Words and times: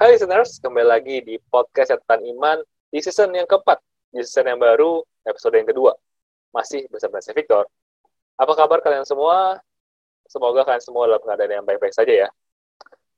Hai 0.00 0.16
listeners, 0.16 0.56
kembali 0.64 0.88
lagi 0.88 1.20
di 1.20 1.36
podcast 1.52 1.92
Catatan 1.92 2.24
Iman 2.24 2.56
di 2.88 3.04
season 3.04 3.36
yang 3.36 3.44
keempat, 3.44 3.84
di 4.08 4.24
season 4.24 4.48
yang 4.48 4.56
baru, 4.56 5.04
episode 5.28 5.52
yang 5.60 5.68
kedua. 5.68 5.92
Masih 6.56 6.88
bersama 6.88 7.20
saya 7.20 7.36
Victor. 7.36 7.68
Apa 8.40 8.56
kabar 8.56 8.80
kalian 8.80 9.04
semua? 9.04 9.60
Semoga 10.24 10.64
kalian 10.64 10.80
semua 10.80 11.04
dalam 11.04 11.20
keadaan 11.20 11.52
yang 11.52 11.64
baik-baik 11.68 11.92
saja 11.92 12.16
ya. 12.16 12.28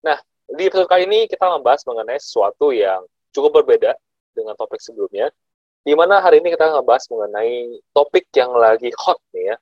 Nah, 0.02 0.18
di 0.50 0.66
episode 0.66 0.90
kali 0.90 1.06
ini 1.06 1.30
kita 1.30 1.54
membahas 1.54 1.86
mengenai 1.86 2.18
sesuatu 2.18 2.74
yang 2.74 3.06
cukup 3.30 3.62
berbeda 3.62 3.94
dengan 4.34 4.58
topik 4.58 4.82
sebelumnya, 4.82 5.30
di 5.86 5.94
mana 5.94 6.18
hari 6.18 6.42
ini 6.42 6.50
kita 6.50 6.66
ngebahas 6.66 7.06
mengenai 7.14 7.78
topik 7.94 8.26
yang 8.34 8.58
lagi 8.58 8.90
hot 8.98 9.22
nih 9.30 9.54
ya, 9.54 9.56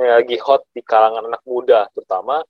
yang 0.00 0.16
lagi 0.16 0.40
hot 0.40 0.64
di 0.72 0.80
kalangan 0.80 1.28
anak 1.28 1.44
muda 1.44 1.92
terutama, 1.92 2.40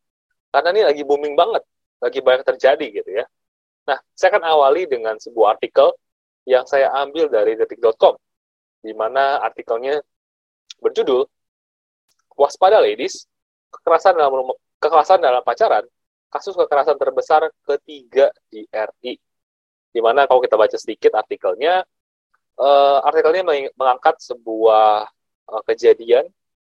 karena 0.55 0.69
ini 0.71 0.83
lagi 0.87 1.03
booming 1.03 1.35
banget, 1.35 1.67
lagi 1.99 2.23
banyak 2.23 2.47
terjadi 2.47 3.03
gitu 3.03 3.11
ya. 3.11 3.27
Nah, 3.85 3.99
saya 4.17 4.29
akan 4.33 4.45
awali 4.45 4.89
dengan 4.89 5.21
sebuah 5.21 5.61
artikel 5.61 5.93
yang 6.49 6.65
saya 6.65 6.93
ambil 7.05 7.29
dari 7.29 7.57
detik.com, 7.57 8.17
di 8.81 8.93
mana 8.97 9.41
artikelnya 9.45 10.01
berjudul 10.81 11.25
Waspada 12.35 12.81
Ladies, 12.81 13.29
kekerasan 13.73 14.17
dalam 14.17 14.53
kekerasan 14.81 15.21
dalam 15.23 15.41
pacaran 15.45 15.85
kasus 16.35 16.59
kekerasan 16.59 16.99
terbesar 16.99 17.47
ketiga 17.63 18.35
di 18.51 18.67
RI. 18.67 19.15
Di 19.95 20.01
mana 20.03 20.27
kalau 20.27 20.43
kita 20.43 20.59
baca 20.59 20.75
sedikit 20.75 21.15
artikelnya, 21.15 21.87
uh, 22.59 22.99
artikelnya 23.07 23.47
mengangkat 23.79 24.19
sebuah 24.19 25.07
uh, 25.47 25.63
kejadian 25.63 26.27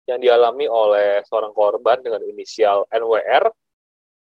yang 0.09 0.17
dialami 0.17 0.65
oleh 0.65 1.21
seorang 1.29 1.53
korban 1.53 2.01
dengan 2.01 2.25
inisial 2.25 2.89
NWR, 2.89 3.53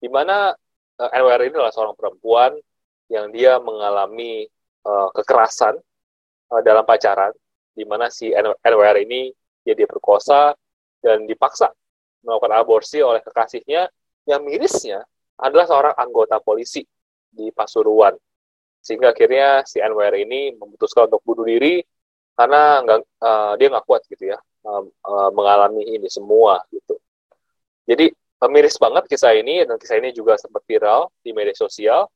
di 0.04 0.12
mana 0.12 0.52
uh, 1.00 1.10
eh, 1.10 1.10
NWR 1.20 1.42
ini 1.48 1.54
adalah 1.58 1.74
seorang 1.74 1.96
perempuan 1.98 2.52
yang 3.10 3.30
dia 3.34 3.58
mengalami 3.60 4.46
uh, 4.86 5.08
kekerasan 5.12 5.78
uh, 6.50 6.60
dalam 6.64 6.86
pacaran, 6.86 7.32
di 7.74 7.84
mana 7.84 8.08
si 8.08 8.30
NWR 8.30 9.02
ini 9.02 9.30
dia 9.64 9.74
diperkosa 9.74 10.54
dan 11.00 11.24
dipaksa 11.28 11.72
melakukan 12.24 12.56
aborsi 12.56 13.04
oleh 13.04 13.20
kekasihnya 13.20 13.88
yang 14.24 14.40
mirisnya 14.40 15.04
adalah 15.36 15.68
seorang 15.68 15.94
anggota 16.00 16.40
polisi 16.40 16.80
di 17.28 17.52
Pasuruan. 17.52 18.16
Sehingga 18.80 19.12
akhirnya 19.12 19.64
si 19.68 19.80
NWR 19.80 20.16
ini 20.24 20.56
memutuskan 20.56 21.08
untuk 21.12 21.20
bunuh 21.24 21.44
diri 21.44 21.84
karena 22.34 22.80
nggak 22.82 23.00
uh, 23.20 23.52
dia 23.60 23.68
nggak 23.70 23.86
kuat 23.86 24.02
gitu 24.10 24.34
ya 24.34 24.38
uh, 24.66 24.82
uh, 24.84 25.30
mengalami 25.32 25.84
ini 25.84 26.08
semua 26.08 26.64
gitu. 26.72 26.96
Jadi 27.84 28.12
miris 28.50 28.76
banget 28.76 29.08
kisah 29.08 29.32
ini 29.32 29.64
dan 29.64 29.76
kisah 29.80 29.96
ini 29.96 30.12
juga 30.12 30.36
sempat 30.36 30.62
viral 30.68 31.08
di 31.24 31.32
media 31.32 31.56
sosial 31.56 32.06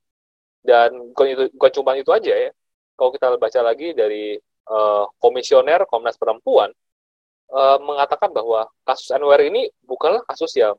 dan 0.61 0.91
bukan 1.15 1.25
itu 1.31 1.43
bukan 1.55 1.71
cuma 1.79 1.91
itu 1.97 2.11
aja 2.11 2.33
ya. 2.35 2.51
Kalau 2.99 3.09
kita 3.15 3.39
baca 3.39 3.59
lagi 3.63 3.95
dari 3.95 4.35
uh, 4.67 5.07
komisioner 5.17 5.87
Komnas 5.87 6.19
Perempuan 6.19 6.69
uh, 7.49 7.77
mengatakan 7.81 8.29
bahwa 8.35 8.67
kasus 8.83 9.09
NWR 9.15 9.47
ini 9.49 9.71
bukanlah 9.81 10.21
kasus 10.27 10.51
yang 10.59 10.75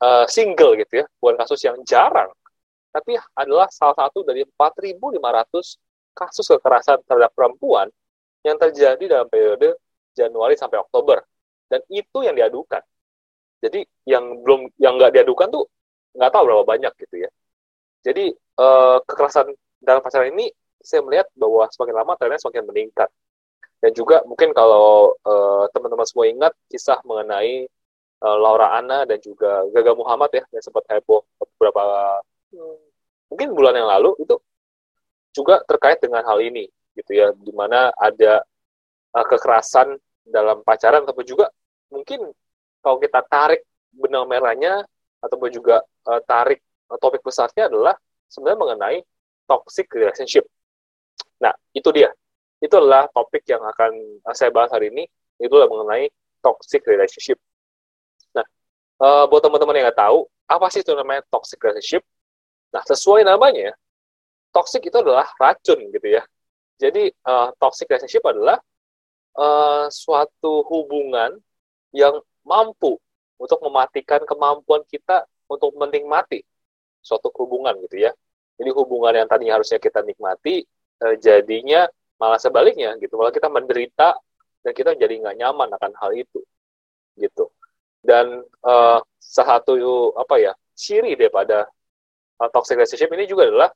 uh, 0.00 0.24
single 0.26 0.74
gitu 0.80 1.04
ya, 1.04 1.06
bukan 1.20 1.36
kasus 1.38 1.60
yang 1.62 1.76
jarang, 1.84 2.32
tapi 2.90 3.14
adalah 3.36 3.68
salah 3.70 3.94
satu 3.94 4.24
dari 4.24 4.42
4.500 4.42 6.16
kasus 6.16 6.46
kekerasan 6.50 6.98
terhadap 7.06 7.30
perempuan 7.36 7.86
yang 8.42 8.58
terjadi 8.58 9.04
dalam 9.06 9.28
periode 9.30 9.78
Januari 10.16 10.58
sampai 10.58 10.82
Oktober. 10.82 11.22
Dan 11.68 11.84
itu 11.92 12.24
yang 12.24 12.34
diadukan. 12.34 12.80
Jadi 13.58 13.82
yang 14.06 14.42
belum 14.46 14.70
yang 14.78 14.96
nggak 14.98 15.12
diadukan 15.18 15.48
tuh 15.50 15.64
nggak 16.14 16.30
tahu 16.30 16.42
berapa 16.46 16.64
banyak 16.64 16.92
gitu 17.06 17.26
ya. 17.26 17.30
Jadi 18.06 18.30
uh, 18.58 18.98
kekerasan 19.02 19.50
dalam 19.82 20.00
pacaran 20.02 20.30
ini 20.30 20.50
saya 20.78 21.02
melihat 21.02 21.26
bahwa 21.34 21.66
semakin 21.74 21.94
lama 21.94 22.12
trennya 22.14 22.40
semakin 22.40 22.64
meningkat. 22.66 23.10
Dan 23.78 23.94
juga 23.94 24.26
mungkin 24.26 24.50
kalau 24.50 25.14
uh, 25.22 25.70
teman-teman 25.70 26.06
semua 26.06 26.26
ingat 26.26 26.52
kisah 26.66 26.98
mengenai 27.06 27.70
uh, 28.22 28.36
Laura 28.38 28.74
Anna 28.74 29.06
dan 29.06 29.22
juga 29.22 29.66
Gaga 29.70 29.94
Muhammad 29.94 30.30
ya 30.34 30.44
yang 30.50 30.64
sempat 30.64 30.86
heboh 30.90 31.22
beberapa 31.38 31.82
hmm, 32.54 32.78
mungkin 33.30 33.48
bulan 33.54 33.74
yang 33.78 33.88
lalu 33.88 34.14
itu 34.22 34.34
juga 35.34 35.62
terkait 35.62 36.02
dengan 36.02 36.26
hal 36.26 36.42
ini 36.42 36.66
gitu 36.98 37.14
ya 37.14 37.30
di 37.30 37.54
mana 37.54 37.94
ada 37.94 38.42
uh, 39.14 39.26
kekerasan 39.26 39.94
dalam 40.26 40.66
pacaran 40.66 41.06
ataupun 41.06 41.26
juga 41.26 41.46
mungkin 41.88 42.26
kalau 42.84 42.98
kita 43.02 43.20
tarik 43.26 43.62
benang 43.90 44.26
merahnya 44.28 44.86
ataupun 45.24 45.50
juga 45.50 45.82
uh, 46.06 46.20
tarik 46.22 46.62
uh, 46.90 46.98
topik 47.00 47.22
besarnya 47.24 47.66
adalah 47.66 47.94
sebenarnya 48.30 48.58
mengenai 48.60 48.98
toxic 49.48 49.90
relationship. 49.90 50.44
Nah, 51.42 51.54
itu 51.74 51.88
dia. 51.90 52.12
Itu 52.58 52.78
adalah 52.78 53.06
topik 53.10 53.46
yang 53.46 53.62
akan 53.62 54.22
saya 54.34 54.50
bahas 54.50 54.70
hari 54.74 54.90
ini. 54.90 55.06
Itu 55.38 55.54
adalah 55.58 55.70
mengenai 55.70 56.10
toxic 56.42 56.82
relationship 56.86 57.38
uh, 59.02 59.24
buat 59.30 59.42
teman-teman 59.42 59.78
yang 59.78 59.86
nggak 59.90 60.00
tahu, 60.00 60.26
apa 60.50 60.66
sih 60.70 60.82
itu 60.82 60.92
namanya 60.94 61.22
toxic 61.30 61.58
relationship? 61.62 62.02
Nah, 62.74 62.82
sesuai 62.84 63.24
namanya, 63.24 63.72
toxic 64.52 64.84
itu 64.84 64.96
adalah 64.98 65.26
racun 65.38 65.78
gitu 65.88 66.08
ya. 66.18 66.22
Jadi, 66.78 67.10
uh, 67.26 67.50
toxic 67.58 67.88
relationship 67.88 68.22
adalah 68.26 68.58
uh, 69.38 69.86
suatu 69.90 70.62
hubungan 70.68 71.38
yang 71.94 72.20
mampu 72.48 72.96
untuk 73.36 73.60
mematikan 73.60 74.24
kemampuan 74.24 74.82
kita 74.88 75.28
untuk 75.46 75.76
menikmati 75.76 76.40
suatu 77.04 77.28
hubungan 77.36 77.76
gitu 77.84 78.08
ya. 78.08 78.12
Jadi 78.58 78.70
hubungan 78.74 79.14
yang 79.14 79.28
tadinya 79.30 79.60
harusnya 79.60 79.78
kita 79.78 80.02
nikmati, 80.02 80.64
uh, 81.04 81.14
jadinya 81.20 81.86
malah 82.18 82.40
sebaliknya 82.40 82.96
gitu. 82.98 83.14
Malah 83.14 83.30
kita 83.30 83.46
menderita 83.52 84.18
dan 84.64 84.72
kita 84.74 84.98
jadi 84.98 85.14
nggak 85.22 85.36
nyaman 85.38 85.68
akan 85.76 85.92
hal 86.00 86.10
itu 86.16 86.42
gitu 87.18 87.50
dan 88.02 88.46
salah 89.18 89.58
satu 89.60 90.14
apa 90.14 90.38
ya 90.38 90.52
ciri 90.78 91.18
daripada 91.18 91.66
uh, 92.38 92.48
toxic 92.54 92.78
relationship 92.78 93.10
ini 93.12 93.26
juga 93.26 93.50
adalah 93.50 93.70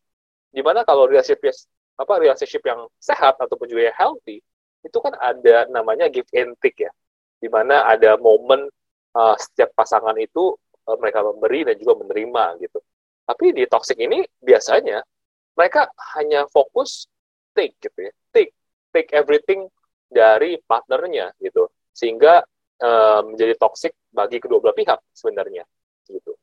di 0.52 0.62
mana 0.62 0.86
kalau 0.86 1.10
relationship 1.10 1.52
apa 1.98 2.12
relationship 2.22 2.62
yang 2.62 2.86
sehat 3.02 3.36
ataupun 3.36 3.66
juga 3.66 3.90
yang 3.90 3.98
healthy 3.98 4.38
itu 4.82 4.98
kan 4.98 5.14
ada 5.18 5.66
namanya 5.70 6.06
give 6.08 6.26
and 6.34 6.54
take 6.62 6.86
ya 6.86 6.90
di 7.42 7.50
mana 7.50 7.82
ada 7.90 8.14
momen 8.22 8.70
uh, 9.18 9.34
setiap 9.34 9.74
pasangan 9.74 10.14
itu 10.22 10.54
uh, 10.86 10.96
mereka 11.02 11.26
memberi 11.26 11.66
dan 11.66 11.74
juga 11.74 11.98
menerima 12.06 12.62
gitu. 12.62 12.78
Tapi 13.26 13.50
di 13.50 13.66
toxic 13.66 13.98
ini 13.98 14.22
biasanya 14.38 15.02
mereka 15.58 15.90
hanya 16.14 16.46
fokus 16.46 17.10
take 17.50 17.74
gitu 17.82 17.98
ya. 18.06 18.12
Take 18.30 18.54
take 18.94 19.10
everything 19.10 19.66
dari 20.06 20.62
partnernya 20.62 21.34
gitu. 21.42 21.66
Sehingga 21.90 22.46
uh, 22.78 23.20
menjadi 23.26 23.58
toxic 23.58 23.92
bagi 24.14 24.38
kedua 24.38 24.62
belah 24.62 24.76
pihak 24.78 25.02
sebenarnya 25.10 25.66
gitu. 26.06 26.38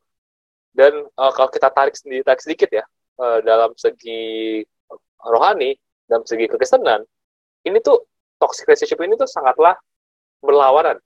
Dan 0.75 1.07
uh, 1.15 1.31
kalau 1.31 1.47
kita 1.47 1.71
tarik 1.71 1.95
sendiri 1.95 2.27
tarik 2.27 2.43
sedikit 2.43 2.69
ya 2.75 2.83
uh, 3.23 3.39
dalam 3.39 3.71
segi 3.79 4.59
rohani, 5.19 5.75
dalam 6.07 6.23
segi 6.23 6.47
kekristenan, 6.47 7.03
ini 7.67 7.77
tuh 7.83 8.03
toxic 8.39 8.67
relationship 8.67 8.99
ini 9.03 9.19
tuh 9.19 9.27
sangatlah 9.27 9.75
berlawanan 10.39 10.97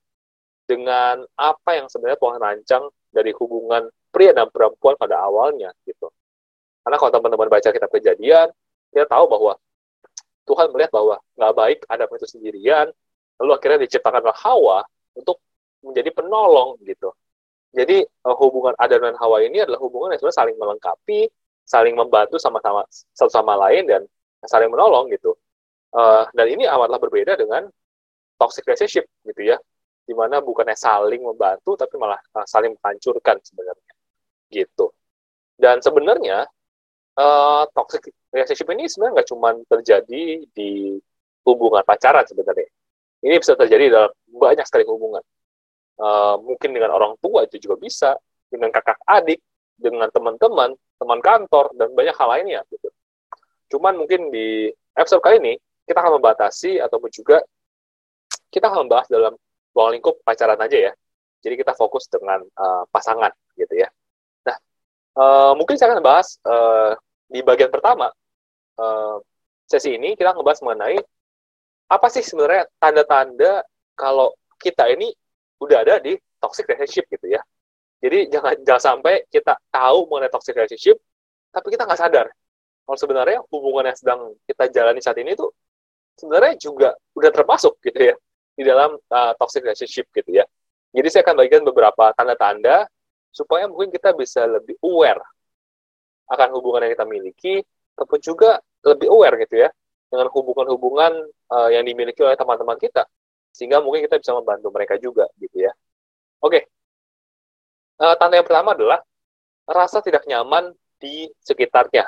dengan 0.63 1.25
apa 1.35 1.75
yang 1.75 1.91
sebenarnya 1.91 2.19
Tuhan 2.21 2.39
rancang 2.39 2.83
dari 3.13 3.31
hubungan 3.35 3.89
pria 4.13 4.31
dan 4.31 4.47
perempuan 4.49 4.95
pada 4.95 5.21
awalnya 5.21 5.73
gitu. 5.83 6.09
Karena 6.83 6.97
kalau 6.99 7.11
teman-teman 7.11 7.49
baca 7.49 7.69
kitab 7.69 7.89
kejadian, 7.89 8.47
kita 8.91 9.05
tahu 9.09 9.25
bahwa 9.25 9.57
Tuhan 10.43 10.69
melihat 10.75 10.91
bahwa 10.91 11.15
nggak 11.39 11.53
baik 11.55 11.79
Adam 11.87 12.09
itu 12.19 12.27
sendirian, 12.27 12.87
lalu 13.39 13.51
akhirnya 13.55 13.79
diciptakanlah 13.87 14.35
Hawa 14.35 14.83
untuk 15.15 15.39
menjadi 15.83 16.11
penolong 16.11 16.79
gitu. 16.83 17.15
Jadi 17.73 18.05
uh, 18.05 18.35
hubungan 18.37 18.77
Adam 18.77 19.01
dan 19.01 19.15
Hawa 19.17 19.41
ini 19.41 19.63
adalah 19.63 19.81
hubungan 19.81 20.13
yang 20.13 20.19
sebenarnya 20.21 20.39
saling 20.45 20.57
melengkapi, 20.59 21.21
saling 21.65 21.95
membantu 21.97 22.37
sama-sama 22.37 22.85
satu 22.91 23.31
sama 23.31 23.57
lain 23.67 23.87
dan 23.89 24.01
saling 24.45 24.69
menolong 24.69 25.09
gitu. 25.09 25.33
Uh, 25.93 26.25
dan 26.37 26.49
ini 26.49 26.69
amatlah 26.69 27.01
berbeda 27.01 27.33
dengan 27.39 27.69
toxic 28.37 28.63
relationship 28.67 29.05
gitu 29.23 29.41
ya, 29.53 29.57
di 30.03 30.13
mana 30.17 30.43
bukannya 30.43 30.75
saling 30.75 31.23
membantu 31.23 31.79
tapi 31.79 31.95
malah 31.95 32.19
uh, 32.35 32.47
saling 32.47 32.75
menghancurkan 32.77 33.39
sebenarnya 33.41 33.93
gitu. 34.51 34.93
Dan 35.57 35.79
sebenarnya 35.79 36.45
uh, 37.17 37.63
toxic 37.73 38.09
relationship 38.33 38.67
ini 38.73 38.89
sebenarnya 38.89 39.13
nggak 39.21 39.29
cuma 39.29 39.49
terjadi 39.69 40.23
di 40.51 40.97
hubungan 41.45 41.83
pacaran 41.85 42.25
sebenarnya. 42.25 42.69
Ini 43.23 43.39
bisa 43.39 43.55
terjadi 43.55 43.87
dalam 43.87 44.11
banyak 44.27 44.65
sekali 44.67 44.83
hubungan. 44.83 45.23
Uh, 45.95 46.35
mungkin 46.41 46.73
dengan 46.73 46.91
orang 46.91 47.13
tua 47.21 47.45
itu 47.45 47.61
juga 47.61 47.79
bisa, 47.79 48.11
dengan 48.49 48.73
kakak 48.73 48.99
adik, 49.07 49.39
dengan 49.77 50.09
teman-teman, 50.11 50.75
teman 50.99 51.19
kantor, 51.23 51.71
dan 51.77 51.93
banyak 51.95 52.15
hal 52.17 52.27
lainnya. 52.27 52.61
Gitu. 52.67 52.89
Cuman 53.71 53.95
mungkin 53.95 54.27
di 54.33 54.67
episode 54.97 55.23
kali 55.23 55.39
ini, 55.39 55.53
kita 55.87 55.99
akan 56.03 56.19
membatasi 56.19 56.83
ataupun 56.83 57.09
juga 57.13 57.39
kita 58.53 58.69
akan 58.69 58.85
membahas 58.85 59.09
dalam 59.09 59.33
ruang 59.73 59.97
lingkup 59.97 60.21
pacaran 60.21 60.59
aja 60.61 60.77
ya. 60.77 60.93
Jadi 61.41 61.59
kita 61.59 61.73
fokus 61.73 62.05
dengan 62.07 62.39
uh, 62.55 62.85
pasangan 62.93 63.33
gitu 63.57 63.73
ya. 63.73 63.89
Nah, 64.45 64.57
uh, 65.17 65.51
mungkin 65.57 65.75
saya 65.75 65.97
akan 65.97 66.05
bahas 66.05 66.37
uh, 66.45 66.93
di 67.27 67.41
bagian 67.41 67.73
pertama 67.73 68.13
uh, 68.77 69.17
sesi 69.65 69.97
ini 69.97 70.13
kita 70.13 70.37
ngebahas 70.37 70.61
mengenai 70.61 71.01
apa 71.89 72.07
sih 72.13 72.21
sebenarnya 72.21 72.69
tanda-tanda 72.77 73.65
kalau 73.97 74.31
kita 74.61 74.87
ini 74.93 75.11
udah 75.59 75.83
ada 75.83 75.99
di 75.99 76.15
toxic 76.37 76.69
relationship 76.69 77.09
gitu 77.09 77.33
ya. 77.33 77.41
Jadi 77.99 78.29
jangan 78.29 78.53
jangan 78.61 78.83
sampai 79.01 79.25
kita 79.27 79.57
tahu 79.73 80.07
mengenai 80.07 80.31
toxic 80.31 80.53
relationship, 80.55 81.01
tapi 81.51 81.67
kita 81.73 81.83
nggak 81.89 81.99
sadar 81.99 82.27
kalau 82.83 82.99
sebenarnya 82.99 83.39
hubungan 83.47 83.89
yang 83.91 83.97
sedang 83.97 84.19
kita 84.43 84.67
jalani 84.71 84.99
saat 84.99 85.17
ini 85.19 85.33
tuh 85.39 85.51
sebenarnya 86.19 86.59
juga 86.59 86.89
udah 87.15 87.31
termasuk 87.31 87.79
gitu 87.79 88.11
ya 88.11 88.15
di 88.53 88.63
dalam 88.65 88.95
uh, 88.95 89.33
toxic 89.37 89.65
relationship 89.65 90.09
gitu 90.13 90.41
ya. 90.41 90.45
Jadi 90.93 91.07
saya 91.09 91.21
akan 91.25 91.35
bagikan 91.41 91.65
beberapa 91.65 92.13
tanda-tanda 92.13 92.85
supaya 93.33 93.65
mungkin 93.65 93.89
kita 93.89 94.13
bisa 94.13 94.45
lebih 94.45 94.77
aware 94.85 95.21
akan 96.29 96.53
hubungan 96.53 96.85
yang 96.85 96.93
kita 96.93 97.05
miliki, 97.09 97.53
ataupun 97.97 98.19
juga 98.21 98.61
lebih 98.85 99.09
aware 99.09 99.41
gitu 99.45 99.65
ya 99.65 99.69
dengan 100.09 100.29
hubungan-hubungan 100.29 101.11
uh, 101.49 101.69
yang 101.73 101.81
dimiliki 101.81 102.21
oleh 102.21 102.37
teman-teman 102.37 102.77
kita, 102.77 103.09
sehingga 103.49 103.81
mungkin 103.81 104.05
kita 104.05 104.21
bisa 104.21 104.37
membantu 104.37 104.69
mereka 104.69 104.95
juga 105.01 105.25
gitu 105.41 105.65
ya. 105.65 105.73
Oke, 106.43 106.61
okay. 106.61 106.61
uh, 108.05 108.13
tanda 108.17 108.37
yang 108.37 108.45
pertama 108.45 108.77
adalah 108.77 108.99
rasa 109.65 110.03
tidak 110.05 110.29
nyaman 110.29 110.75
di 111.01 111.25
sekitarnya 111.41 112.05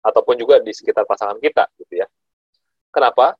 ataupun 0.00 0.38
juga 0.38 0.62
di 0.62 0.70
sekitar 0.70 1.04
pasangan 1.04 1.36
kita 1.42 1.66
gitu 1.82 2.00
ya. 2.00 2.06
Kenapa? 2.94 3.34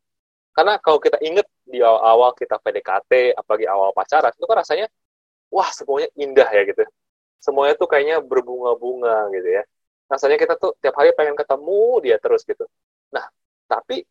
Karena 0.51 0.77
kalau 0.83 0.99
kita 0.99 1.19
ingat 1.23 1.47
di 1.63 1.79
awal-awal 1.79 2.35
kita 2.35 2.59
PDKT, 2.59 3.39
apalagi 3.39 3.67
awal 3.71 3.95
pacaran, 3.95 4.35
itu 4.35 4.47
kan 4.47 4.57
rasanya 4.59 4.87
wah 5.51 5.71
semuanya 5.71 6.09
indah 6.19 6.49
ya 6.51 6.63
gitu. 6.67 6.83
Semuanya 7.41 7.75
tuh 7.79 7.89
kayaknya 7.91 8.21
berbunga-bunga 8.21 9.31
gitu 9.35 9.49
ya. 9.61 9.63
Rasanya 10.11 10.37
kita 10.43 10.55
tuh 10.59 10.75
tiap 10.83 10.95
hari 10.99 11.15
pengen 11.15 11.39
ketemu 11.39 11.81
dia 12.03 12.17
terus 12.19 12.43
gitu. 12.43 12.67
Nah, 13.15 13.25
tapi 13.71 14.03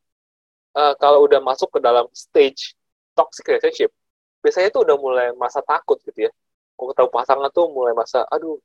uh, 0.75 0.93
kalau 0.95 1.27
udah 1.27 1.43
masuk 1.43 1.69
ke 1.75 1.79
dalam 1.83 2.07
stage 2.15 2.73
toxic 3.13 3.43
relationship, 3.47 3.91
biasanya 4.39 4.71
tuh 4.71 4.87
udah 4.87 4.95
mulai 4.95 5.27
masa 5.35 5.59
takut 5.59 5.99
gitu 6.07 6.27
ya. 6.27 6.31
Kalau 6.79 6.95
ketemu 6.95 7.09
pasangan 7.11 7.49
tuh 7.51 7.67
mulai 7.67 7.91
masa, 7.91 8.23
aduh, 8.31 8.55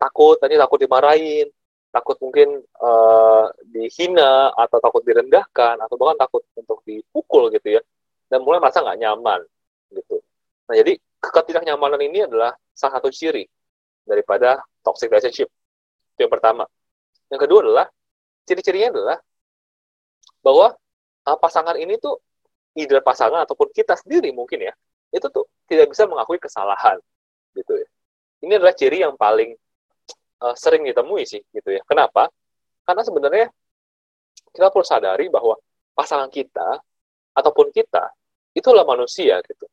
takut, 0.00 0.40
tadi 0.40 0.56
takut 0.56 0.80
dimarahin, 0.80 1.52
takut 1.88 2.16
mungkin 2.20 2.60
uh, 2.80 3.48
dihina 3.64 4.52
atau 4.52 4.78
takut 4.78 5.02
direndahkan 5.04 5.80
atau 5.80 5.94
bahkan 5.96 6.18
takut 6.28 6.42
untuk 6.54 6.84
dipukul 6.84 7.48
gitu 7.52 7.80
ya. 7.80 7.82
Dan 8.28 8.44
mulai 8.44 8.60
merasa 8.60 8.84
nggak 8.84 8.98
nyaman 9.00 9.40
gitu. 9.92 10.20
Nah 10.68 10.74
jadi 10.76 11.00
ketidaknyamanan 11.18 12.00
ini 12.04 12.28
adalah 12.28 12.52
salah 12.76 13.00
satu 13.00 13.08
ciri 13.08 13.48
daripada 14.04 14.60
toxic 14.84 15.08
relationship. 15.08 15.48
Itu 16.16 16.28
yang 16.28 16.32
pertama. 16.32 16.68
Yang 17.32 17.40
kedua 17.48 17.58
adalah 17.64 17.86
ciri-cirinya 18.44 18.88
adalah 18.96 19.18
bahwa 20.44 20.72
uh, 21.28 21.38
pasangan 21.40 21.76
ini 21.76 22.00
tuh 22.00 22.20
either 22.76 23.00
pasangan 23.02 23.44
ataupun 23.44 23.68
kita 23.74 23.98
sendiri 23.98 24.30
mungkin 24.30 24.70
ya 24.70 24.72
itu 25.12 25.26
tuh 25.32 25.48
tidak 25.68 25.92
bisa 25.92 26.04
mengakui 26.04 26.36
kesalahan 26.40 27.00
gitu 27.56 27.80
ya. 27.80 27.88
Ini 28.44 28.52
adalah 28.60 28.74
ciri 28.76 29.02
yang 29.02 29.18
paling 29.18 29.56
uh, 30.42 30.54
sering 30.54 30.86
ditemui 30.86 31.24
sih 31.26 31.42
gitu 31.52 31.68
ya. 31.74 31.82
Kenapa? 31.84 32.30
Karena 32.86 33.02
sebenarnya 33.04 33.46
kita 34.54 34.72
perlu 34.72 34.86
sadari 34.86 35.28
bahwa 35.28 35.58
pasangan 35.92 36.30
kita 36.30 36.80
ataupun 37.34 37.70
kita 37.74 38.10
itulah 38.54 38.82
manusia 38.86 39.38
gitu. 39.44 39.66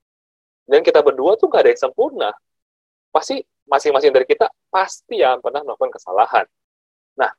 Dan 0.66 0.82
kita 0.82 1.06
berdua 1.06 1.38
tuh 1.38 1.48
gak 1.50 1.62
ada 1.66 1.70
yang 1.74 1.82
sempurna. 1.90 2.30
Pasti 3.14 3.40
masing-masing 3.66 4.12
dari 4.14 4.26
kita 4.26 4.50
pasti 4.70 5.22
yang 5.22 5.42
pernah 5.42 5.62
melakukan 5.66 5.94
kesalahan. 5.94 6.46
Nah, 7.18 7.32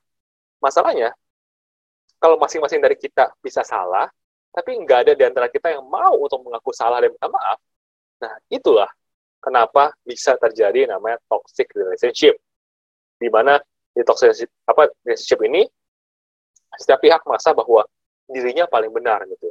masalahnya 0.59 1.13
kalau 2.17 2.35
masing-masing 2.41 2.81
dari 2.81 2.97
kita 2.97 3.31
bisa 3.39 3.61
salah, 3.61 4.09
tapi 4.49 4.73
nggak 4.73 4.99
ada 5.05 5.13
di 5.13 5.23
antara 5.23 5.47
kita 5.53 5.69
yang 5.69 5.85
mau 5.85 6.17
untuk 6.17 6.41
mengaku 6.41 6.73
salah 6.73 6.97
dan 6.97 7.13
minta 7.13 7.29
maaf. 7.29 7.61
Nah, 8.17 8.33
itulah 8.49 8.89
kenapa 9.37 9.93
bisa 10.01 10.33
terjadi 10.41 10.89
namanya 10.89 11.21
toxic 11.29 11.69
relationship 11.77 12.41
di 13.17 13.27
mana 13.27 13.57
di 13.93 14.01
toxic 14.05 14.45
apa 14.69 14.93
relationship 15.01 15.41
ini 15.45 15.65
setiap 16.77 17.01
pihak 17.01 17.25
merasa 17.25 17.57
bahwa 17.57 17.81
dirinya 18.29 18.69
paling 18.69 18.93
benar 18.93 19.25
gitu. 19.25 19.49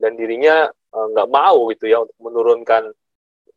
Dan 0.00 0.16
dirinya 0.16 0.70
eh, 0.70 1.06
nggak 1.12 1.28
uh, 1.28 1.32
mau 1.32 1.68
gitu 1.74 1.90
ya 1.90 2.00
untuk 2.06 2.16
menurunkan 2.22 2.82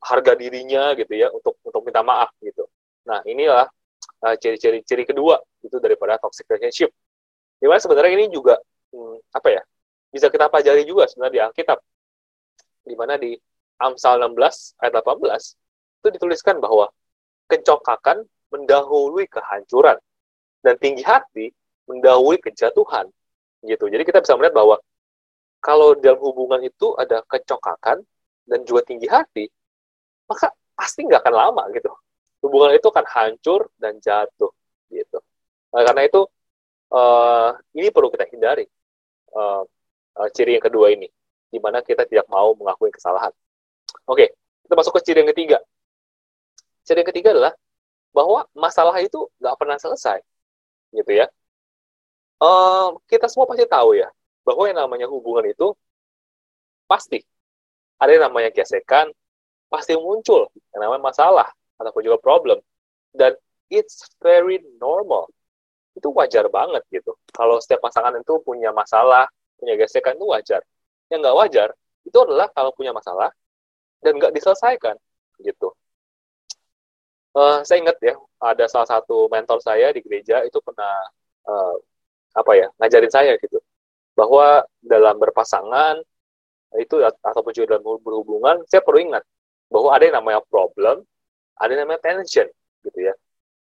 harga 0.04 0.34
dirinya 0.36 0.92
gitu 1.00 1.14
ya 1.16 1.32
untuk 1.32 1.56
untuk 1.64 1.82
minta 1.86 2.04
maaf 2.04 2.34
gitu. 2.44 2.68
Nah 3.08 3.24
inilah 3.24 3.70
uh, 4.26 4.36
ciri-ciri 4.36 4.84
ciri 4.84 5.04
kedua 5.08 5.40
itu 5.64 5.78
daripada 5.80 6.20
toxic 6.20 6.50
relationship. 6.50 6.92
Di 7.62 7.66
mana 7.70 7.80
sebenarnya 7.80 8.12
ini 8.20 8.28
juga 8.28 8.60
hmm, 8.92 9.32
apa 9.32 9.48
ya 9.54 9.62
bisa 10.12 10.28
kita 10.28 10.52
pelajari 10.52 10.84
juga 10.84 11.08
sebenarnya 11.08 11.34
di 11.34 11.42
Alkitab. 11.48 11.80
Di 12.84 12.96
mana 13.00 13.16
di 13.16 13.32
Amsal 13.80 14.20
16 14.20 14.84
ayat 14.84 14.94
18 15.00 16.04
itu 16.04 16.08
dituliskan 16.20 16.60
bahwa 16.60 16.92
kencokakan 17.48 18.28
mendahului 18.54 19.26
kehancuran. 19.26 19.98
Dan 20.62 20.78
tinggi 20.78 21.02
hati 21.02 21.50
mendahului 21.90 22.38
kejatuhan. 22.40 23.10
Gitu. 23.66 23.90
Jadi 23.90 24.04
kita 24.06 24.22
bisa 24.22 24.38
melihat 24.38 24.56
bahwa 24.56 24.78
kalau 25.64 25.96
dalam 25.98 26.20
hubungan 26.20 26.60
itu 26.62 26.94
ada 27.00 27.24
kecokakan 27.26 28.04
dan 28.44 28.60
juga 28.68 28.84
tinggi 28.84 29.08
hati 29.08 29.48
maka 30.28 30.52
pasti 30.76 31.08
nggak 31.08 31.24
akan 31.24 31.34
lama 31.36 31.64
gitu. 31.72 31.92
Hubungan 32.44 32.76
itu 32.76 32.88
akan 32.92 33.06
hancur 33.08 33.72
dan 33.80 34.00
jatuh 34.04 34.52
gitu. 34.92 35.20
Nah, 35.72 35.82
karena 35.88 36.04
itu 36.06 36.22
uh, 36.92 37.56
ini 37.74 37.88
perlu 37.90 38.12
kita 38.12 38.28
hindari 38.28 38.68
uh, 39.34 39.64
uh, 40.20 40.28
ciri 40.36 40.60
yang 40.60 40.64
kedua 40.64 40.92
ini 40.92 41.08
di 41.48 41.60
mana 41.64 41.80
kita 41.80 42.04
tidak 42.04 42.28
mau 42.28 42.52
mengakui 42.54 42.92
kesalahan. 42.92 43.32
Oke 44.04 44.36
kita 44.64 44.74
masuk 44.80 44.94
ke 45.00 45.02
ciri 45.06 45.20
yang 45.24 45.32
ketiga. 45.32 45.58
Ciri 46.84 47.04
yang 47.04 47.10
ketiga 47.12 47.30
adalah 47.36 47.54
bahwa 48.14 48.46
masalah 48.54 48.96
itu 49.02 49.28
nggak 49.42 49.56
pernah 49.58 49.78
selesai, 49.82 50.22
gitu 50.94 51.12
ya. 51.12 51.28
Uh, 52.38 53.00
kita 53.10 53.26
semua 53.32 53.48
pasti 53.50 53.66
tahu 53.66 53.96
ya 53.98 54.10
bahwa 54.44 54.64
yang 54.68 54.80
namanya 54.84 55.08
hubungan 55.08 55.48
itu 55.48 55.72
pasti 56.86 57.24
ada 57.98 58.12
yang 58.12 58.30
namanya 58.30 58.52
gesekan, 58.52 59.10
pasti 59.72 59.96
muncul 59.98 60.52
yang 60.76 60.82
namanya 60.86 61.04
masalah 61.10 61.48
ataupun 61.80 62.02
juga 62.06 62.20
problem. 62.22 62.60
Dan 63.16 63.34
it's 63.72 64.06
very 64.22 64.62
normal. 64.78 65.32
Itu 65.98 66.12
wajar 66.14 66.50
banget 66.52 66.84
gitu. 66.92 67.16
Kalau 67.32 67.58
setiap 67.64 67.86
pasangan 67.88 68.14
itu 68.18 68.42
punya 68.44 68.70
masalah 68.76 69.26
punya 69.58 69.80
gesekan 69.80 70.20
itu 70.20 70.28
wajar. 70.28 70.62
Yang 71.08 71.20
nggak 71.24 71.38
wajar 71.38 71.70
itu 72.04 72.18
adalah 72.20 72.52
kalau 72.52 72.76
punya 72.76 72.92
masalah 72.92 73.32
dan 74.04 74.20
nggak 74.20 74.36
diselesaikan 74.36 75.00
gitu 75.40 75.72
uh, 77.38 77.60
saya 77.66 77.78
ingat 77.84 77.98
ya 78.00 78.16
ada 78.42 78.66
salah 78.70 78.88
satu 78.88 79.28
mentor 79.30 79.60
saya 79.60 79.92
di 79.92 80.02
gereja 80.02 80.42
itu 80.46 80.58
pernah 80.62 80.94
uh, 81.50 81.76
apa 82.34 82.52
ya 82.58 82.68
ngajarin 82.82 83.12
saya 83.14 83.34
gitu. 83.42 83.60
Bahwa 84.14 84.62
dalam 84.82 85.18
berpasangan 85.18 86.02
itu 86.78 87.02
ataupun 87.02 87.54
juga 87.54 87.78
dalam 87.78 87.86
berhubungan 88.02 88.66
saya 88.66 88.82
perlu 88.82 89.02
ingat 89.14 89.22
bahwa 89.70 89.94
ada 89.94 90.10
yang 90.10 90.18
namanya 90.22 90.42
problem 90.50 91.06
ada 91.58 91.70
yang 91.70 91.86
namanya 91.86 92.02
tension 92.02 92.48
gitu 92.86 93.00
ya. 93.00 93.14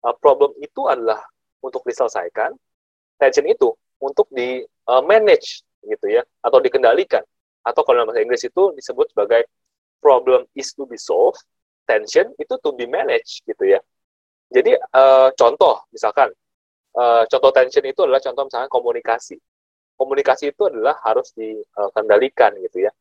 Uh, 0.03 0.15
problem 0.19 0.51
itu 0.59 0.87
adalah 0.87 1.23
untuk 1.63 1.83
diselesaikan 1.87 2.51
tension 3.19 3.47
itu 3.47 3.71
untuk 4.03 4.27
di 4.31 4.63
uh, 4.91 5.03
manage 5.03 5.63
gitu 5.83 6.11
ya 6.11 6.23
atau 6.43 6.59
dikendalikan. 6.59 7.23
Atau 7.63 7.87
kalau 7.87 8.03
dalam 8.03 8.11
bahasa 8.11 8.23
Inggris 8.23 8.43
itu 8.43 8.75
disebut 8.75 9.15
sebagai 9.15 9.47
problem 10.03 10.43
is 10.51 10.75
to 10.75 10.83
be 10.83 10.99
solved 10.99 11.39
tension 11.83 12.31
itu 12.39 12.53
to 12.59 12.69
be 12.75 12.87
managed 12.87 13.43
gitu 13.47 13.63
ya. 13.67 13.79
Jadi 14.53 14.77
uh, 14.77 15.29
contoh 15.33 15.83
misalkan 15.89 16.29
uh, 16.95 17.23
contoh 17.27 17.51
tension 17.51 17.83
itu 17.85 17.99
adalah 18.05 18.21
contoh 18.21 18.43
misalkan 18.47 18.69
komunikasi. 18.71 19.37
Komunikasi 19.93 20.51
itu 20.51 20.63
adalah 20.67 20.97
harus 21.05 21.31
dikendalikan 21.37 22.57
gitu 22.65 22.85
ya. 22.85 22.91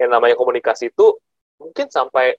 Yang 0.00 0.10
namanya 0.10 0.34
komunikasi 0.34 0.90
itu 0.90 1.14
mungkin 1.60 1.86
sampai 1.92 2.34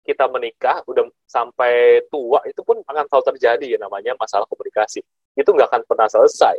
kita 0.00 0.26
menikah 0.32 0.80
udah 0.88 1.06
sampai 1.28 2.04
tua 2.08 2.40
itu 2.48 2.60
pun 2.64 2.80
akan 2.82 3.04
selalu 3.06 3.24
terjadi 3.36 3.66
ya 3.76 3.78
namanya 3.78 4.16
masalah 4.16 4.46
komunikasi. 4.48 5.04
Itu 5.36 5.52
nggak 5.52 5.68
akan 5.70 5.82
pernah 5.86 6.08
selesai. 6.08 6.56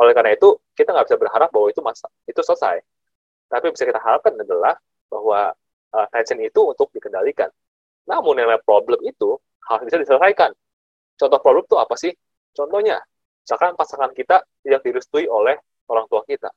Oleh 0.00 0.12
karena 0.16 0.32
itu 0.34 0.56
kita 0.72 0.94
nggak 0.94 1.06
bisa 1.10 1.18
berharap 1.20 1.48
bahwa 1.52 1.68
itu 1.68 1.80
masa 1.84 2.08
itu 2.24 2.40
selesai. 2.40 2.80
Tapi 3.52 3.66
bisa 3.74 3.84
kita 3.84 4.00
harapkan 4.00 4.32
adalah 4.40 4.78
bahwa 5.12 5.52
uh, 5.92 6.06
tension 6.08 6.40
itu 6.40 6.60
untuk 6.64 6.88
dikendalikan. 6.96 7.52
Namun 8.08 8.38
yang 8.38 8.50
namanya 8.50 8.62
problem 8.64 9.00
itu 9.06 9.38
harus 9.68 9.84
bisa 9.86 9.98
diselesaikan. 10.02 10.50
Contoh 11.16 11.38
problem 11.38 11.64
itu 11.64 11.76
apa 11.78 11.94
sih? 11.94 12.12
Contohnya, 12.52 12.98
misalkan 13.42 13.78
pasangan 13.78 14.10
kita 14.12 14.42
tidak 14.62 14.80
direstui 14.82 15.30
oleh 15.30 15.56
orang 15.88 16.06
tua 16.10 16.26
kita. 16.26 16.50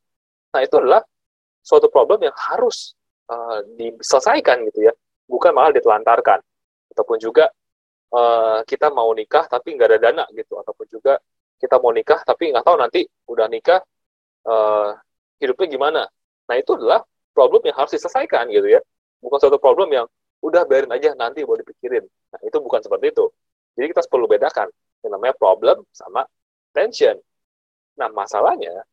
Nah, 0.53 0.61
itu 0.63 0.75
adalah 0.81 1.01
suatu 1.61 1.89
problem 1.89 2.25
yang 2.25 2.35
harus 2.35 2.93
uh, 3.29 3.61
diselesaikan 3.77 4.65
gitu 4.71 4.89
ya, 4.89 4.93
bukan 5.29 5.53
malah 5.53 5.73
ditelantarkan. 5.73 6.39
Ataupun 6.95 7.17
juga 7.19 7.51
uh, 8.15 8.61
kita 8.65 8.89
mau 8.93 9.11
nikah 9.11 9.45
tapi 9.45 9.75
nggak 9.75 9.89
ada 9.91 9.99
dana 9.99 10.25
gitu, 10.33 10.57
ataupun 10.57 10.85
juga 10.89 11.19
kita 11.55 11.79
mau 11.79 11.91
nikah 11.95 12.19
tapi 12.23 12.51
nggak 12.51 12.63
tahu 12.63 12.77
nanti 12.79 13.01
udah 13.31 13.47
nikah 13.47 13.79
uh, 14.47 14.95
hidupnya 15.39 15.67
gimana. 15.67 16.01
Nah 16.45 16.55
itu 16.55 16.75
adalah 16.77 17.03
problem 17.35 17.61
yang 17.67 17.75
harus 17.75 17.95
diselesaikan 17.95 18.47
gitu 18.51 18.67
ya. 18.71 18.81
Bukan 19.19 19.37
suatu 19.41 19.57
problem 19.59 19.91
yang 19.91 20.05
udah 20.45 20.61
biarin 20.69 20.91
aja 20.93 21.17
nanti 21.17 21.41
mau 21.41 21.57
dipikirin. 21.57 22.05
Nah 22.05 22.39
itu 22.45 22.57
bukan 22.61 22.79
seperti 22.85 23.09
itu. 23.09 23.25
Jadi 23.75 23.85
kita 23.91 24.01
perlu 24.05 24.29
bedakan 24.29 24.69
yang 25.01 25.11
namanya 25.17 25.33
problem 25.33 25.81
sama 25.89 26.23
tension. 26.71 27.17
Nah 27.97 28.09
masalahnya 28.13 28.85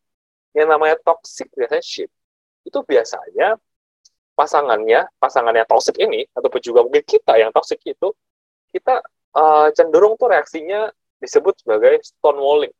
yang 0.57 0.69
namanya 0.69 0.97
toxic 1.01 1.49
relationship 1.53 2.09
itu 2.63 2.79
biasanya 2.85 3.59
pasangannya, 4.33 5.05
pasangannya 5.21 5.65
toxic 5.69 5.97
ini 6.01 6.25
ataupun 6.33 6.61
juga 6.61 6.81
mungkin 6.85 7.05
kita 7.05 7.37
yang 7.37 7.53
toxic 7.53 7.81
itu 7.85 8.09
kita 8.73 9.05
uh, 9.37 9.69
cenderung 9.77 10.17
tuh 10.17 10.33
reaksinya 10.33 10.89
disebut 11.21 11.61
sebagai 11.61 12.01
stone 12.01 12.41
walling. 12.41 12.73